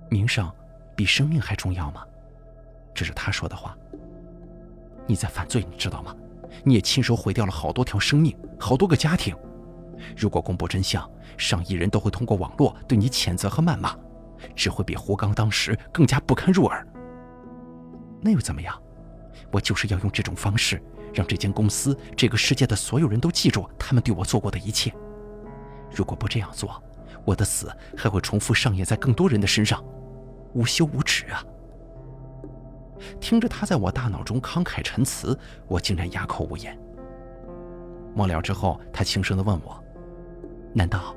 [0.09, 0.51] 名声
[0.95, 2.03] 比生命还重要吗？
[2.95, 3.77] 这是他说的话。
[5.05, 6.15] 你在犯罪，你知道吗？
[6.63, 9.35] 你也亲手毁掉了好多条生命，好多个家庭。
[10.17, 13.95] 如果公布真相，上亿人都会通过网络对你谴责和谩骂，
[14.55, 16.87] 只会比胡刚当时更加不堪入耳。
[18.21, 18.81] 那又怎么样？
[19.51, 20.81] 我就是要用这种方式，
[21.13, 24.91] 让这间公司、这个世界的所有人都记住他们对我做过的一切。
[25.93, 26.81] 如果不这样做，
[27.23, 29.83] 我的死还会重复上演在更多人的身上，
[30.53, 31.43] 无休无止啊！
[33.19, 35.37] 听着他在我大脑中慷慨陈词，
[35.67, 36.77] 我竟然哑口无言。
[38.13, 39.83] 末了之后，他轻声地问我
[40.73, 41.15] ：“难道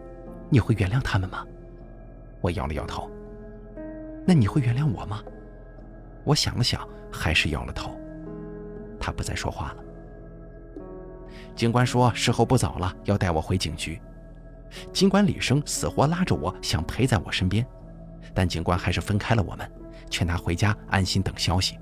[0.51, 1.45] 你会原谅他们吗？”
[2.41, 3.11] 我摇了摇头。
[4.27, 5.23] 那你会原谅我吗？
[6.25, 7.97] 我想了想，还是摇了头。
[9.01, 9.85] 他不再说话了。
[11.55, 14.01] 警官说时候不早了，要带我回警局。
[14.93, 17.67] 尽管李生死活拉着我想陪在我身边，
[18.35, 19.71] 但警官还是分开了我们。
[20.09, 21.79] 劝他回家安心等消息。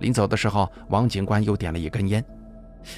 [0.00, 2.24] 临走的时候，王警官又点了一根烟。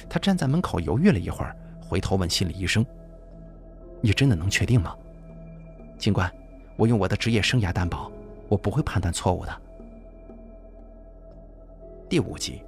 [0.07, 2.85] 他站在门口犹豫了一会儿，回头问心理医生
[4.01, 4.95] ：“你真的能确定吗？”
[5.97, 6.31] 警官，
[6.77, 8.11] 我用我的职业生涯担保，
[8.47, 9.61] 我不会判断错误的。
[12.07, 12.61] 第五集，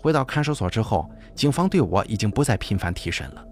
[0.00, 3.44] 回到看守所之后，警方对我已经不再频繁提审了。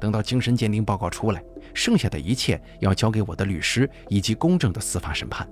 [0.00, 1.42] 等到精神鉴定报告出来。
[1.74, 5.48] 剩下的一切要交给我的律师以及公正的司法审判。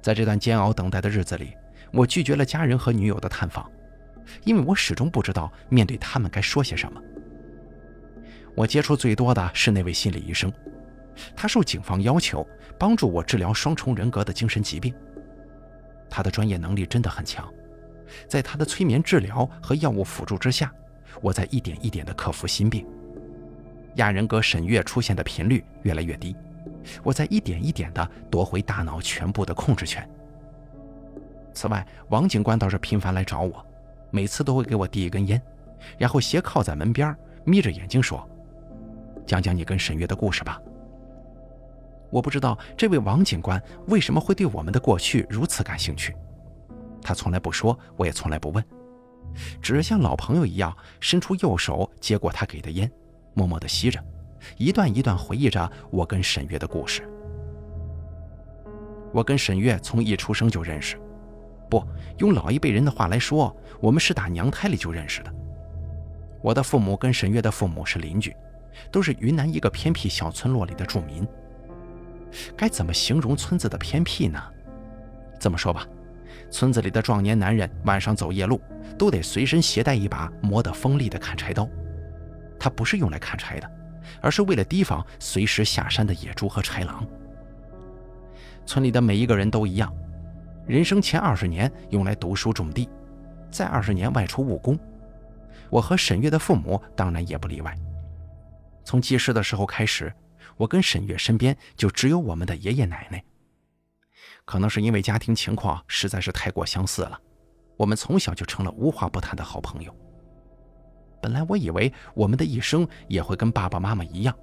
[0.00, 1.52] 在这段煎熬等待的日子里，
[1.92, 3.70] 我拒绝了家人和女友的探访，
[4.44, 7.02] 因为我始终不知道面对他们该说些什么。
[8.54, 10.50] 我接触最多的是那位心理医生，
[11.36, 12.46] 他受警方要求
[12.78, 14.94] 帮助我治疗双重人格的精神疾病。
[16.08, 17.52] 他的专业能力真的很强，
[18.28, 20.72] 在他的催眠治疗和药物辅助之下，
[21.20, 22.86] 我在一点一点地克服心病。
[23.98, 26.34] 亚人格沈月出现的频率越来越低，
[27.02, 30.08] 我在一点一点地夺回大脑全部的控制权。
[31.52, 33.64] 此外，王警官倒是频繁来找我，
[34.10, 35.40] 每次都会给我递一根烟，
[35.98, 38.26] 然后斜靠在门边，眯着眼睛说
[39.26, 40.60] ：“讲讲你跟沈月的故事吧。”
[42.10, 46.14] 我不知道这位王警官为什么会对我们的过去如此感兴趣，
[47.02, 48.64] 他从来不说，我也从来不问，
[49.60, 52.88] 只是像老朋友一样伸出右手接过他给的烟。
[53.38, 54.02] 默默地吸着，
[54.56, 57.08] 一段一段回忆着我跟沈月的故事。
[59.12, 60.96] 我跟沈月从一出生就认识，
[61.70, 61.80] 不
[62.16, 65.32] 用老一辈人的话来说，我们是打娘胎里就认识的。
[66.42, 68.34] 我的父母跟沈月的父母是邻居，
[68.90, 71.24] 都是云南一个偏僻小村落里的住民。
[72.56, 74.42] 该怎么形容村子的偏僻呢？
[75.38, 75.86] 这么说吧，
[76.50, 78.60] 村子里的壮年男人晚上走夜路，
[78.98, 81.68] 都得随身携带一把磨得锋利的砍柴刀。
[82.58, 83.70] 它不是用来砍柴的，
[84.20, 87.06] 而是为了提防随时下山的野猪和豺狼。
[88.66, 89.94] 村里的每一个人都一样，
[90.66, 92.88] 人生前二十年用来读书种地，
[93.50, 94.78] 再二十年外出务工。
[95.70, 97.74] 我和沈月的父母当然也不例外。
[98.84, 100.12] 从记事的时候开始，
[100.56, 103.22] 我跟沈月身边就只有我们的爷爷奶奶。
[104.44, 107.20] 可能是因为家庭情况实在是太过相似了，
[107.76, 109.94] 我们从小就成了无话不谈的好朋友。
[111.20, 114.34] 本来我以为我们的一生也会跟爸爸妈妈一样，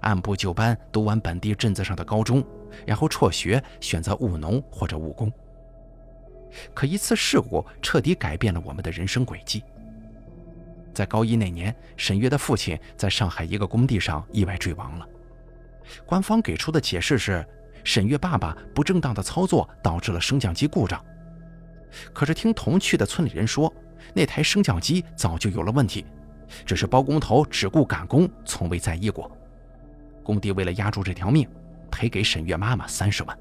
[0.00, 2.44] 按部就班读完本地镇子上的高中，
[2.86, 5.32] 然后辍学选择务农或者务工。
[6.72, 9.62] 可一次事故彻底改变了我们的人生轨迹。
[10.94, 15.06] 在高一那年，沈月的父亲在上海一个工地上意外坠亡了，
[16.06, 17.46] 官方给出的解释是。
[17.84, 21.00] 沈月爸爸不正当的操作导致了升降机故障，
[22.12, 23.72] 可是听同去的村里人说，
[24.16, 26.06] 那台升降机早就有了问题，
[26.64, 29.30] 只是包工头只顾赶工，从未在意过。
[30.24, 31.46] 工地为了压住这条命，
[31.90, 33.38] 赔给沈月妈妈三十万。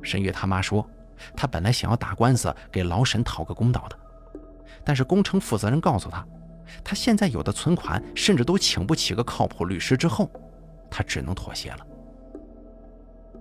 [0.00, 0.88] 沈月他妈说，
[1.36, 3.98] 他本来想要打官司给老沈讨个公道的，
[4.84, 6.24] 但是工程负责人告诉他，
[6.84, 10.30] 他现在有的存款甚至都请不起个靠谱律师，之后，
[10.88, 11.84] 他只能妥协了。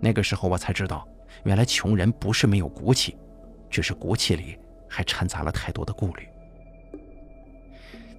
[0.02, 1.08] 那个时候我才知道，
[1.44, 3.16] 原来穷人不是没有骨气，
[3.70, 4.58] 只是骨气里
[4.90, 6.28] 还掺杂了太多的顾虑。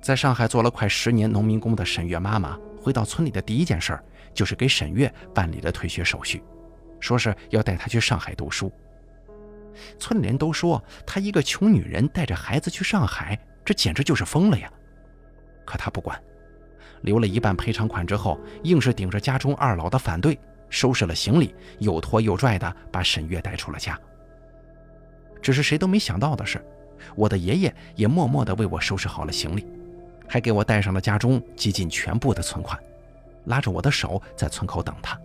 [0.00, 3.98] 在上海做了快十年农民工的沈月妈妈，回到村里的第一件事
[4.32, 6.42] 就是给沈月办理了退学手续，
[7.00, 8.70] 说是要带她去上海读书。
[9.98, 14.70] 村里人都说她一个穷女人带着孩子去上海，这简直就是疯了呀！
[15.64, 16.22] 可她不管，
[17.02, 20.38] 留了一半赔偿款之后，硬是顶着家中二老的反对。
[20.68, 23.98] 收拾了行李，又拖又拽的把沈月带出了家。
[25.40, 26.64] 只是谁都没想到的是，
[27.14, 29.66] 我的爷爷也默默地为我收拾好了行李，
[30.28, 32.78] 还给我带上了家中几近全部的存款，
[33.44, 35.18] 拉着我的手在村口等他。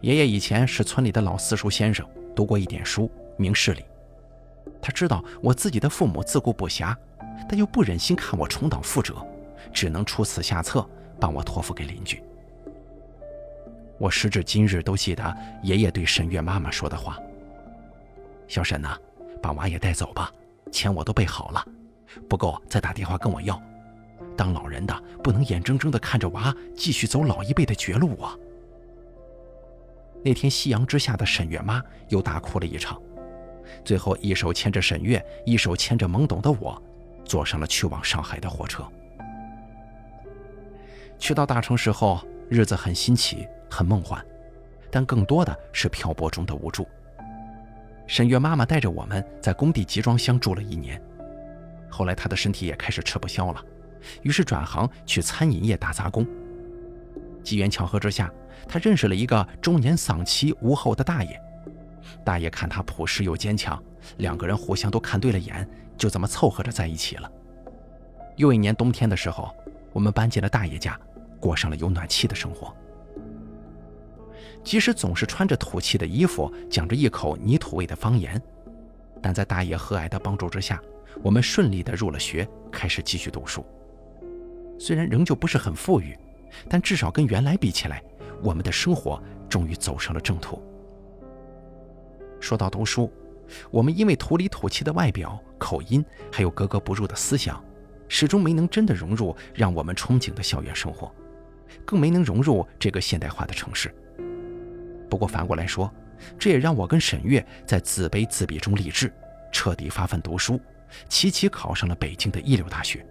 [0.00, 3.84] 爷爷以前是村里的老私塾先生，读过一点书，明事理。
[4.80, 6.94] 他知道我自己的父母自顾不暇，
[7.48, 9.16] 但又不忍心看我重蹈覆辙，
[9.72, 10.88] 只能出此下策，
[11.18, 12.22] 帮我托付给邻居。
[13.98, 17.18] 我时至今日都记得爷爷对沈月妈妈说的话
[18.48, 18.98] ：“小沈呐，
[19.40, 20.32] 把娃也带走吧，
[20.72, 21.64] 钱我都备好了，
[22.28, 23.62] 不够再打电话跟我要。
[24.36, 28.36] 当老人的不能眼睁睁地看着娃继续走老一辈的绝路啊！”
[30.24, 33.00] 那天夕阳之下的沈月妈又大哭了一场，
[33.84, 36.82] 最后一手牵着沈月，一手牵着懵懂的我，
[37.24, 38.82] 坐上了去往上海的火车。
[41.18, 43.46] 去到大城市后，日子很新奇。
[43.70, 44.24] 很梦幻，
[44.90, 46.88] 但更多的是漂泊中的无助。
[48.08, 51.00] 沈月妈妈带着我们在工地集装箱住了一年，
[51.90, 53.62] 后来她的身体也开始吃不消了，
[54.22, 56.26] 于是转行去餐饮业打杂工。
[57.44, 58.32] 机缘巧合之下，
[58.66, 61.38] 她认识了一个中年丧妻无后的大爷。
[62.24, 63.80] 大爷看她朴实又坚强，
[64.16, 65.68] 两个人互相都看对了眼，
[65.98, 67.30] 就这么凑合着在一起了。
[68.36, 69.54] 又一年冬天的时候，
[69.92, 70.98] 我们搬进了大爷家，
[71.38, 72.74] 过上了有暖气的生活。
[74.68, 78.38] 即使总是穿着土气的衣服，讲着一口泥土味的方言，
[79.22, 80.78] 但在大爷和蔼的帮助之下，
[81.22, 83.64] 我们顺利的入了学，开始继续读书。
[84.78, 86.14] 虽然仍旧不是很富裕，
[86.68, 88.02] 但至少跟原来比起来，
[88.42, 90.62] 我们的生活终于走上了正途。
[92.38, 93.10] 说到读书，
[93.70, 97.58] 我们因为土里土气的外表、口音，还有格格不入的思想，
[98.06, 101.10] 始终没能真的融入让我们憧憬的校园生活，
[101.86, 103.90] 更没能融入这个现代化的城市。
[105.08, 105.92] 不过反过来说，
[106.38, 109.12] 这也让我跟沈月在自卑自闭中励志，
[109.52, 110.60] 彻底发奋读书，
[111.08, 113.04] 齐齐考上了北京的一流大学。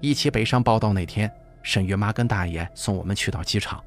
[0.00, 1.32] 一起北上报道那天，
[1.62, 3.82] 沈月妈跟大爷送我们去到机场，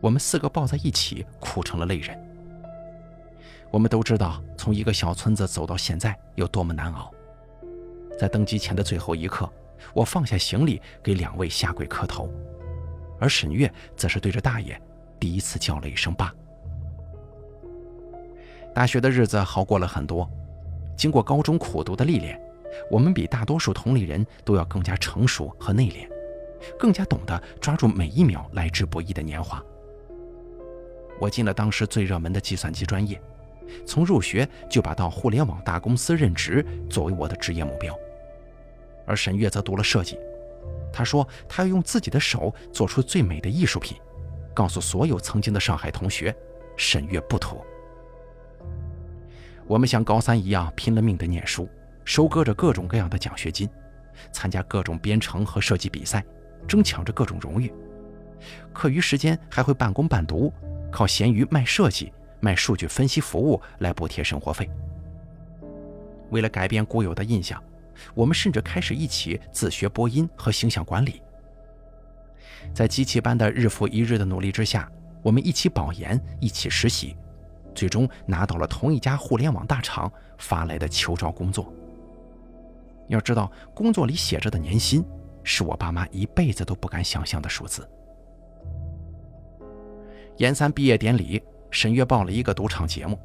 [0.00, 2.18] 我们四个抱在一起哭成了泪人。
[3.70, 7.10] 我们都知道，从一个小村子走到现在有多么难熬。
[8.18, 9.50] 在登机前的最后一刻，
[9.94, 12.30] 我放下行李给两位下跪磕头，
[13.18, 14.78] 而沈月则是对着大爷。
[15.20, 16.34] 第一次叫了一声“爸”。
[18.74, 20.28] 大学的日子好过了很多，
[20.96, 22.40] 经过高中苦读的历练，
[22.90, 26.08] 我们比大多数同龄人都要更加成熟和内敛，
[26.78, 29.62] 更加懂得抓住每一秒来之不易的年华。
[31.20, 33.20] 我进了当时最热门的计算机专业，
[33.84, 37.94] 从入学就把到互联网大公司任职作为我的职业目标。
[39.04, 40.16] 而沈月则读了设计，
[40.92, 43.98] 他说他要用自己的手做出最美的艺术品。
[44.60, 46.36] 告诉所有曾经的上海同学，
[46.76, 47.64] 沈月不妥。
[49.66, 51.66] 我们像高三一样拼了命的念书，
[52.04, 53.66] 收割着各种各样的奖学金，
[54.32, 56.22] 参加各种编程和设计比赛，
[56.68, 57.72] 争抢着各种荣誉。
[58.70, 60.52] 课余时间还会半工半读，
[60.92, 64.68] 靠闲鱼卖设计、卖数据分析服务来补贴生活费。
[66.28, 67.64] 为了改变固有的印象，
[68.12, 71.22] 我们甚至开始一起自学播音和形象管理。
[72.74, 74.90] 在机器般的日复一日的努力之下，
[75.22, 77.16] 我们一起保研，一起实习，
[77.74, 81.72] 最终拿到了同一家互联网大厂发来的求招工作。
[83.08, 85.04] 要知道，工作里写着的年薪，
[85.42, 87.88] 是我爸妈一辈子都不敢想象的数字。
[90.36, 93.18] 研三毕业典礼，沈月报了一个赌场节目，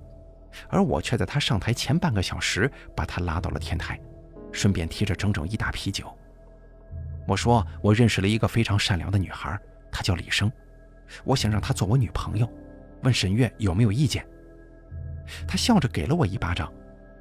[0.68, 4.00] 而我却在他上台前半个小时把他拉到了天台，
[4.52, 6.12] 顺便提着整整一大啤酒。
[7.28, 9.60] 我说我认识了一个非常善良的女孩，
[9.92, 10.52] 她叫李生，
[11.24, 12.48] 我想让她做我女朋友，
[13.02, 14.26] 问沈月有没有意见。
[15.48, 16.72] 她笑着给了我一巴掌，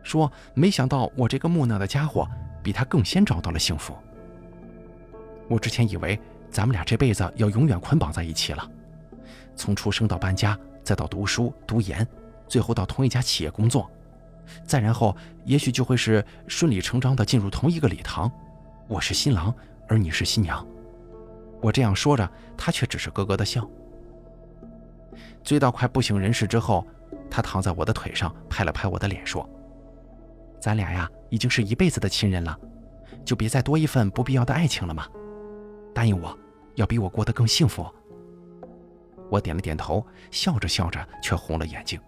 [0.03, 2.29] 说：“没想到我这个木讷的家伙
[2.63, 3.97] 比她更先找到了幸福。”
[5.49, 8.71] 我之前以为咱们俩这辈子要永远捆绑在一起了，
[9.57, 12.07] 从出生到搬家，再到读书读研，
[12.47, 13.91] 最后到同一家企业工作，
[14.67, 18.31] 再然后也许就会是顺理成章的进入同一个礼堂，
[18.87, 19.55] 我是新郎。
[19.95, 20.66] 而你是新娘，
[21.62, 23.64] 我这样说着，他却只是咯咯的笑。
[25.45, 26.84] 醉到快不省人事之后，
[27.30, 29.49] 他躺在我的腿上，拍了拍我的脸，说
[30.59, 32.59] ：“咱俩呀，已经是一辈子的亲人了，
[33.24, 35.07] 就别再多一份不必要的爱情了嘛。
[35.95, 36.36] 答应我，
[36.74, 37.86] 要比我过得更幸福。”
[39.30, 42.01] 我点了点头，笑着笑着却红了眼睛。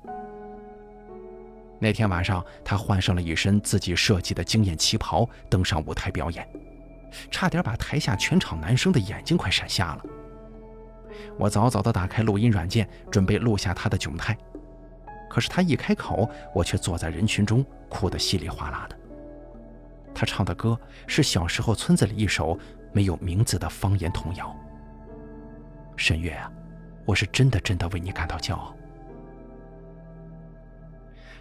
[1.78, 6.44] 那天晚上，他换上了一身自己设计的惊艳旗袍，登上舞台表演。
[7.30, 10.04] 差点把台下全场男生的眼睛快闪瞎了。
[11.38, 14.36] 我早早地打开录音软件，准备录下他的窘态。
[15.28, 18.96] 可是他一开口，我却坐在人群中哭得稀里哗啦的。
[20.14, 22.58] 他唱的歌是小时候村子里一首
[22.92, 24.54] 没有名字的方言童谣。
[25.96, 26.50] 沈月啊，
[27.04, 28.74] 我是真的真的为你感到骄傲。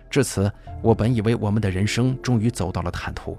[0.10, 0.52] 至此，
[0.82, 3.38] 我本以为我们的人生终于走到了坦途。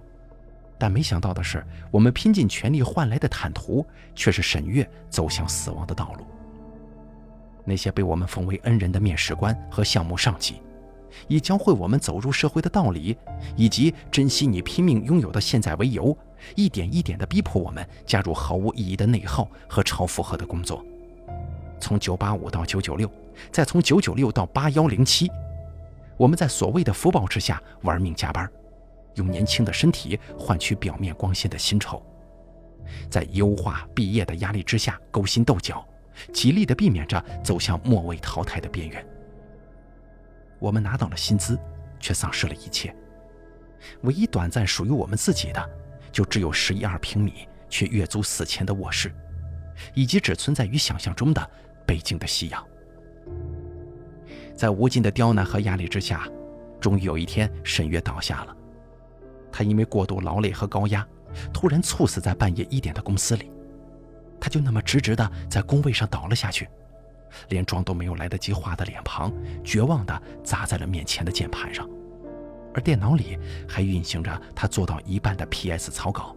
[0.79, 6.27] 但没想到的是，我们拼尽全力换来的坦途，却是沈月走向死亡的道路。
[7.65, 10.61] 那些被我们奉为恩人的面试官和项目上级，
[11.29, 13.17] 以教会我们走入社会的道理，
[13.57, 16.17] 以及珍惜你拼命拥有的现在为由，
[16.55, 20.85] 一点一点地逼迫我们加入毫无意义的内耗和超负荷的工作。
[21.81, 23.11] 从九八五到九九六
[23.51, 25.31] 再从九九六到八幺零七
[26.17, 28.49] 我们在所谓的福报之下玩命加班。
[29.17, 32.03] 用年轻的身体换取表面光鲜的薪酬，
[33.11, 35.87] 在优化毕业的压力之下勾心斗角，
[36.33, 39.07] 极力的避免着走向末位淘汰的边缘。
[40.59, 41.59] 我们拿到了薪资，
[42.01, 42.95] 却丧失了一切。
[44.03, 45.71] 唯一短暂属于我们自己的，
[46.11, 49.13] 就只有十一二平米却月租四千的卧室，
[49.95, 51.51] 以及只存在于想象中的
[51.87, 52.67] 北京的夕阳。
[54.55, 56.27] 在无尽的刁难和压力之下，
[56.81, 58.57] 终于有一天，沈月倒下了。
[59.57, 61.07] 他因为过度劳累和高压，
[61.51, 63.51] 突然猝死在半夜一点的公司里。
[64.39, 66.69] 他就那么直直的在工位上倒了下去，
[67.49, 69.33] 连妆都没有来得及化的脸庞，
[69.65, 71.89] 绝望的砸在了面前的键盘上，
[72.75, 76.37] 而电脑里还运行着他做到一半的 PS 草稿。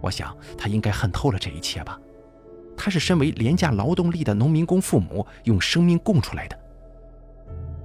[0.00, 2.00] 我想他应该恨透了这一切吧。
[2.74, 6.58] 他是身为廉价劳动力的农民工父母用生命供出来的，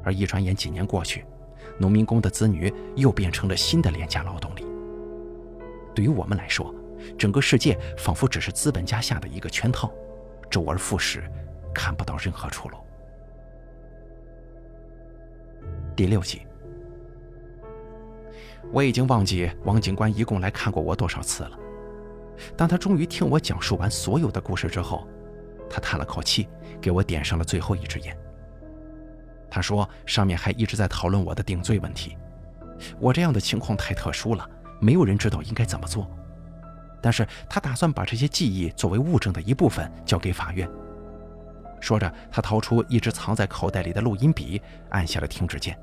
[0.02, 1.26] 而一转眼几年过去。
[1.82, 4.64] 农民工的子女又变成了新的廉价劳动力。
[5.96, 6.74] 对于我们来说，
[7.18, 9.92] 整个世界仿佛只是资本家下的一个圈套，
[10.48, 11.24] 周而复始，
[11.74, 12.78] 看不到任何出路。
[15.96, 16.44] 第六集，
[18.72, 21.58] 我已经忘记王警官一共来看过我多少次了。
[22.56, 25.08] 当他终于听我讲述完所有的故事之后，
[25.68, 26.48] 他叹了口气，
[26.80, 28.16] 给我点上了最后一支烟。
[29.52, 32.18] 他说：“上面还一直在讨论我的定罪问题。
[33.00, 34.50] 我这样的情况太特殊了，
[34.80, 36.10] 没有人知道应该怎么做。
[37.02, 40.68] 但是他打算把这些记忆作为物证的一部分交给法院。”
[41.82, 45.78] 说着，他掏出一直藏在口袋里的录音笔，按下了停止键。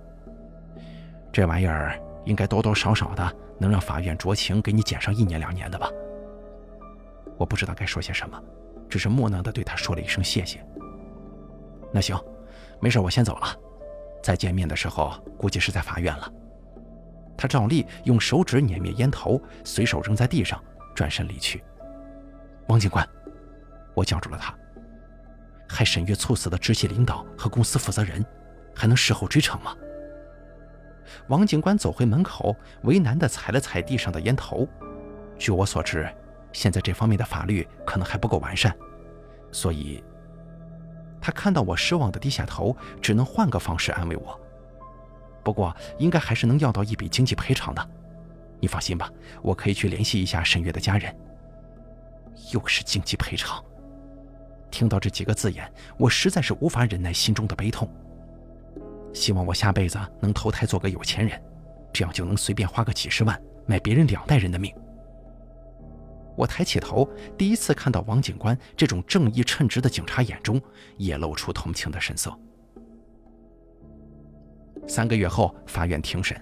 [1.31, 5.91] 这玩意儿应该多多少少的能让法院酌情给你减上一年两年的吧？
[7.37, 8.43] 我不知道该说些什么，
[8.89, 10.64] 只是木讷地对他说了一声谢谢。
[11.93, 12.19] 那行。
[12.81, 13.57] 没事，我先走了。
[14.22, 16.33] 再见面的时候，估计是在法院了。
[17.37, 20.62] 他照例用手指捻灭烟头，随手扔在地上，
[20.95, 21.62] 转身离去。
[22.66, 23.09] 王警官，
[23.95, 24.55] 我叫住了他。
[25.68, 28.24] 害沈月猝死的直系领导和公司负责人，
[28.74, 29.74] 还能事后追偿吗？
[31.29, 34.68] 王警官走回门口，为难地踩了踩地上的烟头。
[35.39, 36.09] 据我所知，
[36.53, 38.76] 现在这方面的法律可能还不够完善，
[39.53, 40.03] 所以，
[41.21, 44.41] 他看到我失望的低下头，只能换个方式安慰我。
[45.43, 47.91] 不过，应该还是能要到一笔经济赔偿的。
[48.61, 49.11] 你放心吧，
[49.41, 51.14] 我可以去联系一下沈月的家人。
[52.53, 53.62] 又是经济赔偿。
[54.71, 57.89] 听到这几个字眼，我实在是无法忍耐心中的悲痛。
[59.14, 61.41] 希望我下辈子能投胎做个有钱人，
[61.93, 64.75] 这样就能随便花个几十万买别人两代人的命。
[66.39, 67.05] 我抬起头，
[67.36, 70.62] 第一次看到王警官这种正义称职的警察眼中
[70.97, 72.32] 也露出同情的神色。
[74.86, 76.41] 三个月后，法院庭审，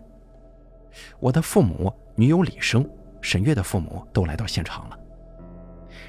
[1.18, 2.86] 我的父母、女友李生、
[3.22, 4.98] 沈月的父母都来到现场了。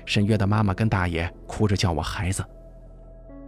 [0.06, 2.46] 沈月的妈妈跟大爷哭着叫我孩子。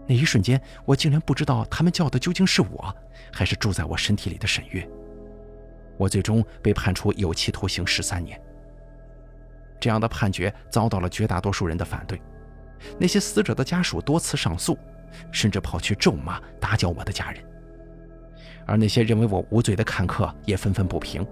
[0.08, 2.96] 那一瞬间，我竟然不知道他们叫的究竟是我，
[3.30, 4.90] 还是住在我身体里的沈月。
[5.98, 8.42] 我最终被判处有期徒刑十三年。
[9.80, 12.22] 这样的判决遭到了绝大多数人的反对，
[13.00, 14.78] 那些死者的家属多次上诉，
[15.32, 17.44] 甚至跑去咒骂、打搅我的家人。
[18.66, 21.26] 而那些认为我无罪的看客也愤愤不平，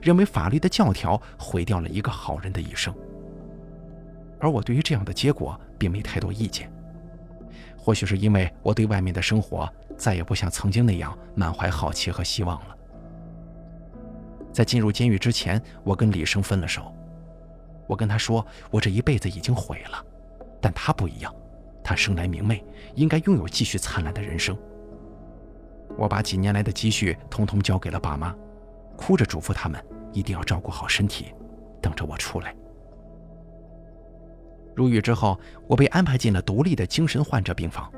[0.00, 2.94] 认为法律的教条毁掉了一个好人的一生。
[4.40, 6.72] 而我对于这样的结果并没太多意见。
[7.76, 12.76] 或许是因为我对外面的生活再也不像曾经那样满怀好奇和希望了。
[14.52, 16.94] 在进入监狱之前，我跟李生分了手。
[17.92, 20.02] 我跟他说，我这一辈子已经毁了，
[20.62, 21.30] 但他不一样，
[21.84, 22.64] 他生来明媚，
[22.94, 24.56] 应该拥有继续灿烂的人生。
[25.98, 28.34] 我把几年来的积蓄通通交给了爸妈，
[28.96, 29.78] 哭着嘱咐他们
[30.10, 31.34] 一定要照顾好身体，
[31.82, 32.56] 等着我出来。
[34.74, 37.92] 入狱之后，我被安排进了独立的精神患者病房。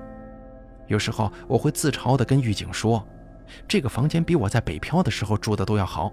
[0.88, 3.06] 有时候我会自嘲地跟狱警说
[3.68, 6.12] ：“这个房间比我在北漂的时候住的都要好。”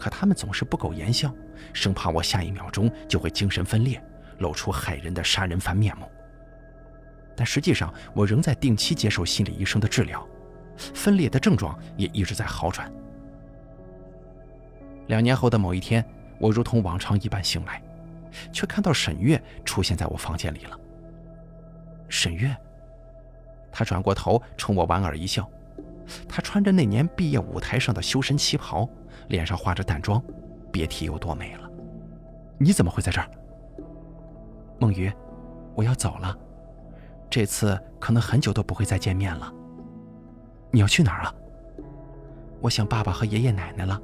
[0.00, 1.32] 可他们总是不苟言笑，
[1.72, 4.02] 生怕我下一秒钟就会精神分裂，
[4.38, 6.10] 露出害人的杀人犯面目。
[7.36, 10.26] 但实际上，我仍在定期接受心理医生的治疗，
[10.76, 12.90] 分裂的症状也一直在好转。
[15.06, 16.04] 两年后的某一天，
[16.38, 17.82] 我如同往常一般醒来。
[18.52, 20.78] 却看到沈月出现在我房间里了。
[22.08, 22.56] 沈月，
[23.72, 25.50] 她转过头冲我莞尔一笑。
[26.28, 28.88] 她穿着那年毕业舞台上的修身旗袍，
[29.30, 30.22] 脸上化着淡妆，
[30.70, 31.70] 别提有多美了。
[32.58, 33.30] 你怎么会在这儿？
[34.78, 35.10] 梦鱼，
[35.74, 36.36] 我要走了，
[37.30, 39.50] 这次可能很久都不会再见面了。
[40.70, 41.34] 你要去哪儿啊？
[42.60, 43.98] 我想爸爸和爷爷奶奶了，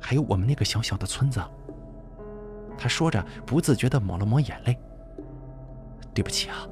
[0.00, 1.42] 还有我们那个小小的村子。
[2.78, 4.78] 他说着，不自觉地抹了抹眼泪。
[6.14, 6.66] 对不起啊，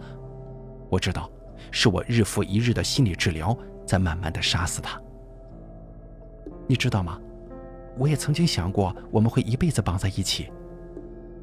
[0.88, 1.28] 我知道，
[1.72, 5.00] 是我日复一日的心理治疗在慢慢地杀死他。
[6.66, 7.18] 你知道吗？
[7.98, 10.50] 我也曾经想过我们会一辈子绑在一起，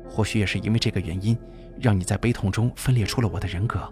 [0.09, 1.37] 或许也是因为这个原因，
[1.79, 3.91] 让你在悲痛中分裂出了我的人格。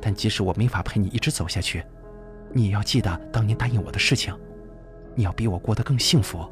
[0.00, 1.84] 但即使我没法陪你一直走下去，
[2.52, 4.34] 你也要记得当年答应我的事情，
[5.14, 6.44] 你要比我过得更幸福。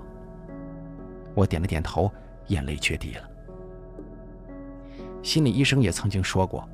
[1.34, 2.10] 我点了点头。
[2.50, 3.30] 眼泪决堤了。
[5.22, 6.68] 心理医生也曾经说过，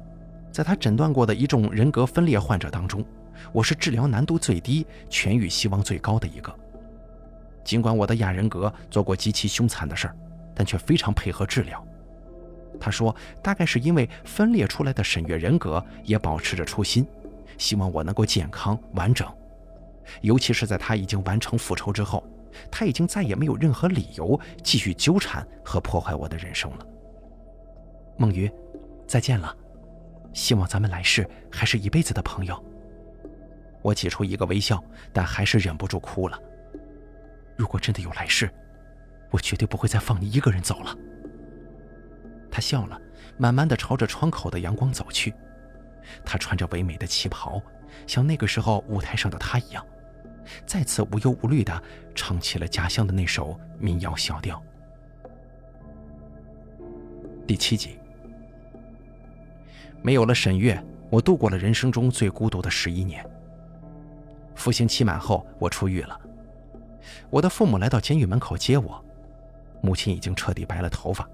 [0.51, 3.05] 在他诊断过的一众人格分裂患者当中，
[3.53, 6.51] 我是治疗难度最低、痊愈希望最高的一个。
[7.67, 10.17] 尽管我的亚人格做过极其凶残的事儿，
[10.55, 11.85] 但却非常配合治疗。
[12.79, 17.05] 他说，大概是因为分裂出来的沈月人格也保持着初心，
[17.59, 19.27] 希望我能够健康完整，
[20.21, 22.23] 尤其是在他已经完成复仇之后。
[22.71, 26.87] 他已经再也没有任何理由继续纠缠和破坏我的人生了。
[28.17, 28.51] 梦鱼，
[29.07, 29.55] 再见了，
[30.33, 32.65] 希望咱们来世还是一辈子的朋友。
[33.83, 36.41] 我挤出一个微笑，但还是忍不住哭了。
[37.57, 38.51] 如果真的有来世，
[39.31, 40.95] 我绝对不会再放你一个人走了。
[42.51, 43.01] 他笑了，
[43.39, 45.35] 慢慢的朝着窗口的阳光走去。
[46.25, 47.61] 他穿着唯美的旗袍，
[48.07, 49.85] 像那个时候舞台上的他一样。
[50.65, 51.83] 再次无忧无虑的
[52.15, 54.63] 唱起了家乡的那首民谣小调。
[57.47, 57.99] 第七集，
[60.03, 60.81] 没有了沈月，
[61.11, 63.29] 我度过了人生中最孤独的十一年。
[64.55, 66.21] 服刑期满后，我出狱了。
[67.31, 69.05] 我的父母来到监狱门口接我，
[69.83, 71.29] 母亲已经彻底白了头发，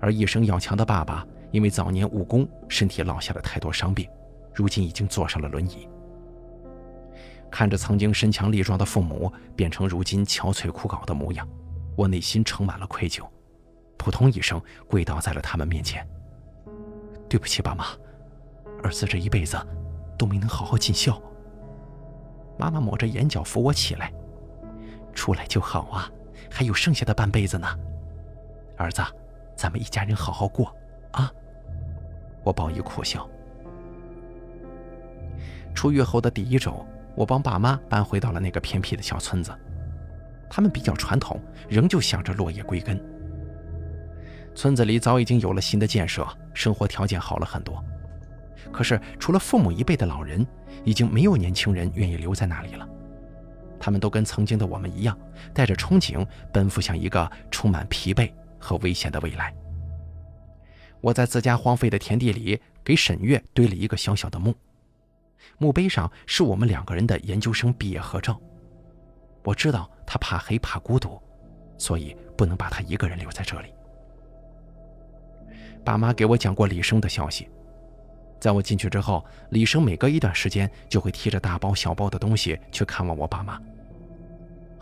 [0.00, 4.08] 而一生要强的爸爸因为早年误工，身体落下了太多伤病，
[4.54, 5.88] 如今已经坐上了轮椅。
[7.50, 11.48] 看着曾经身强力壮的父母变成如今憔悴枯槁的模样，
[11.96, 13.24] 我内心盛满了愧疚，
[13.96, 16.04] 扑通一声跪倒在了他们面前。
[17.28, 17.86] 对不起，爸妈，
[18.82, 19.56] 儿子这一辈子
[20.18, 21.20] 都没能好好尽孝。
[22.58, 24.12] 妈妈抹着眼角扶我起来，
[25.14, 26.10] 出来就好啊，
[26.50, 27.66] 还有剩下的半辈子呢。
[28.76, 29.02] 儿子，
[29.56, 30.74] 咱们一家人好好过
[31.12, 31.30] 啊！
[32.42, 33.28] 我报以苦笑。
[35.74, 36.84] 出狱后的第一周，
[37.14, 39.52] 我帮爸妈搬回到了那个偏僻的小村子。
[40.50, 43.00] 他们比较传统，仍旧想着落叶归根。
[44.54, 47.82] 村子里早已经有了新的建设，生活条件好了很多。
[48.70, 50.46] 可是，除了父母一辈的老人，
[50.84, 52.88] 已经没有年轻人愿意留在那里了。
[53.84, 55.14] 他们都跟曾经的我们一样，
[55.52, 59.54] 带着憧憬，奔赴向一个充满疲惫和危险的未来。
[61.02, 64.54] 我在自家荒废的田地里，给沈月堆了一个小小的墓，
[65.58, 68.40] 墓碑上是我们两个人的研究生毕业合照。
[69.42, 71.20] 我知道他怕黑怕孤独，
[71.76, 73.68] 所以不能把他一个人留在这里。
[75.84, 77.50] 爸妈给我讲过李生的消息，
[78.40, 83.60] 在我进去之后，李生每隔一段时间就会提着大包小包的东西去看望我爸妈。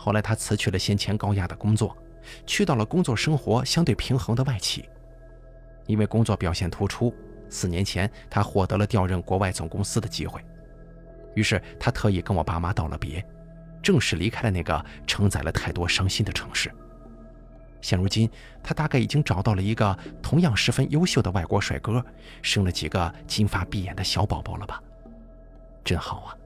[0.03, 1.96] 后来他辞去了先前高压的工作，
[2.44, 4.88] 去到了工作生活相对平衡的外企。
[5.86, 7.14] 因为工作表现突出，
[7.48, 10.44] 四年前他获得了调任国外总公司的机会，
[11.36, 13.24] 于是他特意跟我爸妈道了别。
[13.80, 16.68] 正式离开了那个承载了太多伤心的城市。
[17.80, 18.28] 现如今，
[18.61, 22.05] 他大概已经找到了一个同样十分优秀的外国帅哥，
[22.42, 24.82] 生了几个金发碧眼的小宝宝了吧？
[25.84, 26.41] 真好啊！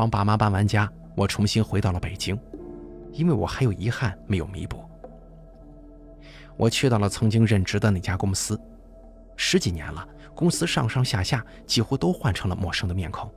[0.00, 2.40] 帮爸妈搬完家，我重新回到了北京，
[3.12, 4.82] 因为我还有遗憾没有弥补。
[6.56, 8.58] 我去到了曾经任职的那家公司，
[9.36, 13.30] 十几年了，公司上上下下几乎都换成了陌生的面孔。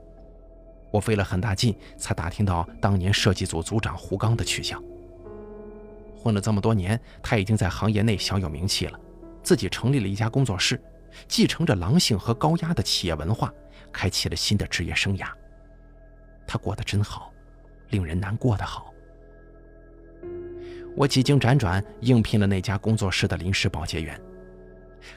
[0.90, 4.82] 我费了很大劲，才打听到当年设计组组长胡刚的去向。
[6.16, 8.98] 混了这么多年，他已经在行业内小有名气了，
[9.42, 10.82] 自己成立了一家工作室，
[11.28, 13.52] 继承着狼性和高压的企业文化，
[13.92, 15.28] 开启了新的职业生涯。
[16.46, 17.32] 他过得真好，
[17.90, 18.92] 令人难过的好。
[20.96, 24.20] 我几经辗转，应聘了那家工作室的临时保洁员，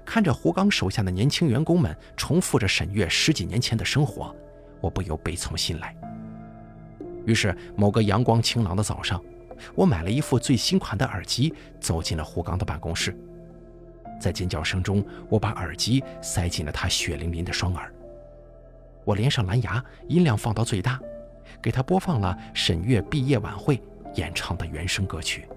[0.04, 4.36] 看着胡刚手下的年轻员工们重复着沈月十几年前的生活。
[4.82, 5.96] 我不由悲从心来。
[7.26, 9.24] 于是，某个阳光晴朗的早上，
[9.76, 13.16] 我买了一副最新款的耳机，走进了胡刚的办公室。
[14.20, 17.94] 在尖叫声中，我把耳机塞进了他血淋淋的双耳。
[19.04, 21.00] 我连上蓝牙，音量放到最大，
[21.62, 23.82] 给他播放了沈月毕业晚会
[24.16, 25.48] 演唱的原声歌曲。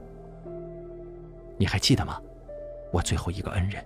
[1.57, 2.21] 你还记得吗？
[2.93, 3.85] 我最后一个恩人。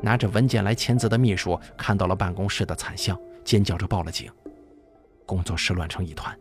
[0.00, 3.18] 拿着文件来签字的秘书看到了办公室的惨象。
[3.44, 4.30] 尖叫着报了警，
[5.26, 6.32] 工作室乱成一团。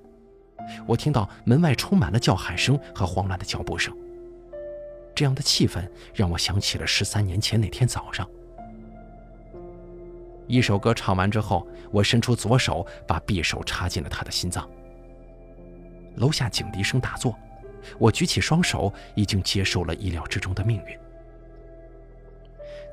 [0.86, 3.92] 我听到门外充满了叫喊声和慌乱的脚步声。
[5.16, 5.84] 这样的气氛
[6.14, 8.30] 让我想起了十三年前那天早上。
[10.52, 14.70] 一首歌唱完之后，我伸出左手，把匕首插进了他的心脏。
[16.18, 17.34] 楼下警笛声大作，
[17.98, 21.00] 我举起双手，已经接受了意料之中的命运。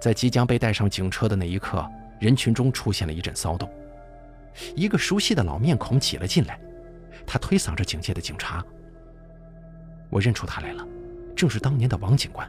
[0.01, 1.85] 在即将被带上警车的那一刻，
[2.21, 3.69] 人群中出现了一阵骚动。
[4.77, 6.61] 一个熟悉的老面孔挤了进来，
[7.27, 8.65] 他推搡着警戒的警察。
[10.11, 10.87] 我认出他来了，
[11.35, 12.49] 正是当年的王警官。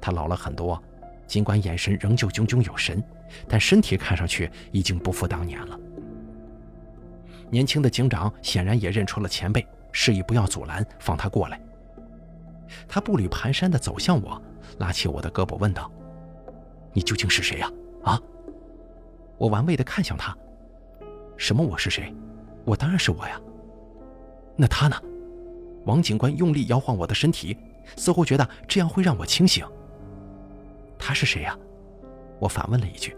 [0.00, 0.82] 他老了很多，
[1.26, 3.02] 尽管眼神仍旧炯炯有神，
[3.48, 5.78] 但身体看上去已经不复当年了。
[7.50, 11.60] 年轻的警长显然也认出了前辈，示意不要阻拦，放他过来。
[12.88, 14.40] 他步履蹒跚地走向我，
[14.78, 15.90] 拉起我的胳膊问道
[16.92, 17.70] ：“你究竟是谁呀？
[18.02, 18.20] 啊？”
[19.38, 20.36] 我玩味地看向他。
[21.36, 21.62] 什么？
[21.62, 22.14] 我是谁？
[22.64, 23.40] 我当然是我呀。
[24.56, 24.96] 那他呢？
[25.84, 27.56] 王警官用力摇晃我的身体，
[27.96, 29.64] 似乎觉得这样会让我清醒。
[31.06, 31.54] 他是谁呀？
[32.40, 33.14] 我反问了一句。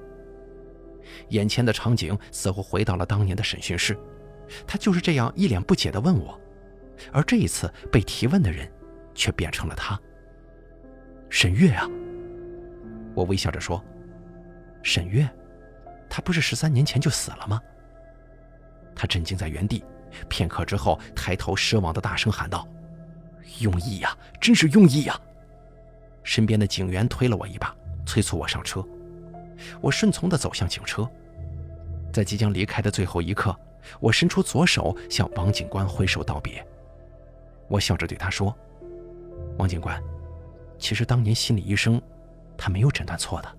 [1.29, 3.97] 眼前的场景似乎回到了当年的审讯室，
[4.67, 6.37] 他就是这样一脸不解地问我，
[7.13, 8.69] 而这一次被提问的人，
[9.15, 9.97] 却变成了他。
[11.31, 11.89] 沈月啊！
[13.15, 13.81] 我微笑着说
[14.83, 15.29] ：“沈月，
[16.11, 17.61] 他不是十三年前就死了吗？”
[18.97, 19.85] 他震惊在原地，
[20.29, 22.67] 片刻之后抬头，失望的大声喊道
[23.63, 25.17] ：“用意呀，真是用意呀！”
[26.27, 27.73] 身边的警员推了我一把，
[28.05, 28.85] 催促我上车。
[29.81, 31.09] 我顺从地走向警车，
[32.13, 33.57] 在即将离开的最后一刻，
[34.01, 36.67] 我伸出左手向王警官挥手道别。
[37.69, 38.53] 我笑着对他说
[39.57, 40.03] ：“王警官，
[40.81, 42.03] 其实当年心理医生，
[42.59, 43.57] 他没有诊断错的。”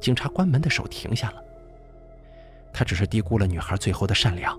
[0.00, 1.42] 警察关门的手停下了。
[2.72, 4.58] 他只是低估了女孩最后的善良，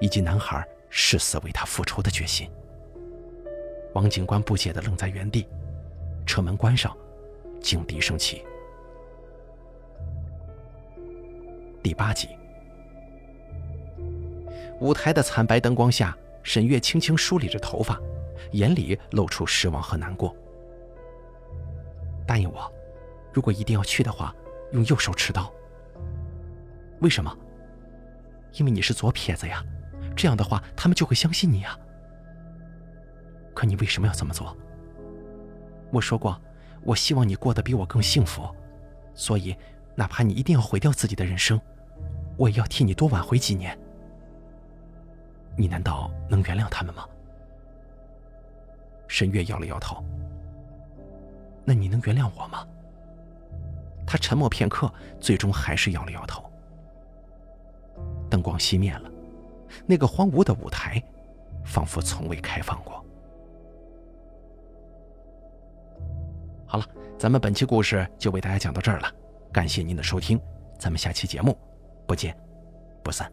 [0.00, 2.50] 以及男孩誓死为她复仇的决心。
[3.92, 5.46] 王警官不解地愣在原地，
[6.30, 6.96] 车门关上，
[7.60, 8.44] 警笛声起。
[11.82, 12.28] 第八集。
[14.78, 18.00] 舞台的惨白灯光下，沈月轻轻梳理着头发，
[18.52, 20.32] 眼里露出失望和难过。
[22.24, 22.72] 答应我，
[23.32, 24.32] 如果一定要去的话，
[24.70, 25.52] 用右手持刀。
[27.00, 27.36] 为什么？
[28.52, 29.64] 因为你是左撇子呀，
[30.14, 31.76] 这样的话他们就会相信你啊。
[33.52, 34.56] 可你为什么要这么做？
[35.92, 36.40] 我说过，
[36.82, 38.48] 我希望你过得比我更幸福，
[39.14, 39.56] 所以
[39.94, 41.60] 哪怕你一定要毁掉自己的人生，
[42.36, 43.78] 我也要替你多挽回几年。
[45.56, 47.06] 你难道能原谅他们吗？
[49.08, 50.02] 沈月摇了摇头。
[51.64, 52.66] 那你能原谅我吗？
[54.06, 56.42] 他沉默片刻，最终还是摇了摇头。
[58.30, 59.10] 灯光熄灭了，
[59.86, 61.02] 那个荒芜的舞台，
[61.64, 63.04] 仿佛从未开放过。
[67.20, 69.12] 咱们本期故事就为大家讲到这儿了，
[69.52, 70.40] 感谢您的收听，
[70.78, 71.54] 咱们下期节目
[72.08, 72.34] 不见
[73.04, 73.30] 不散。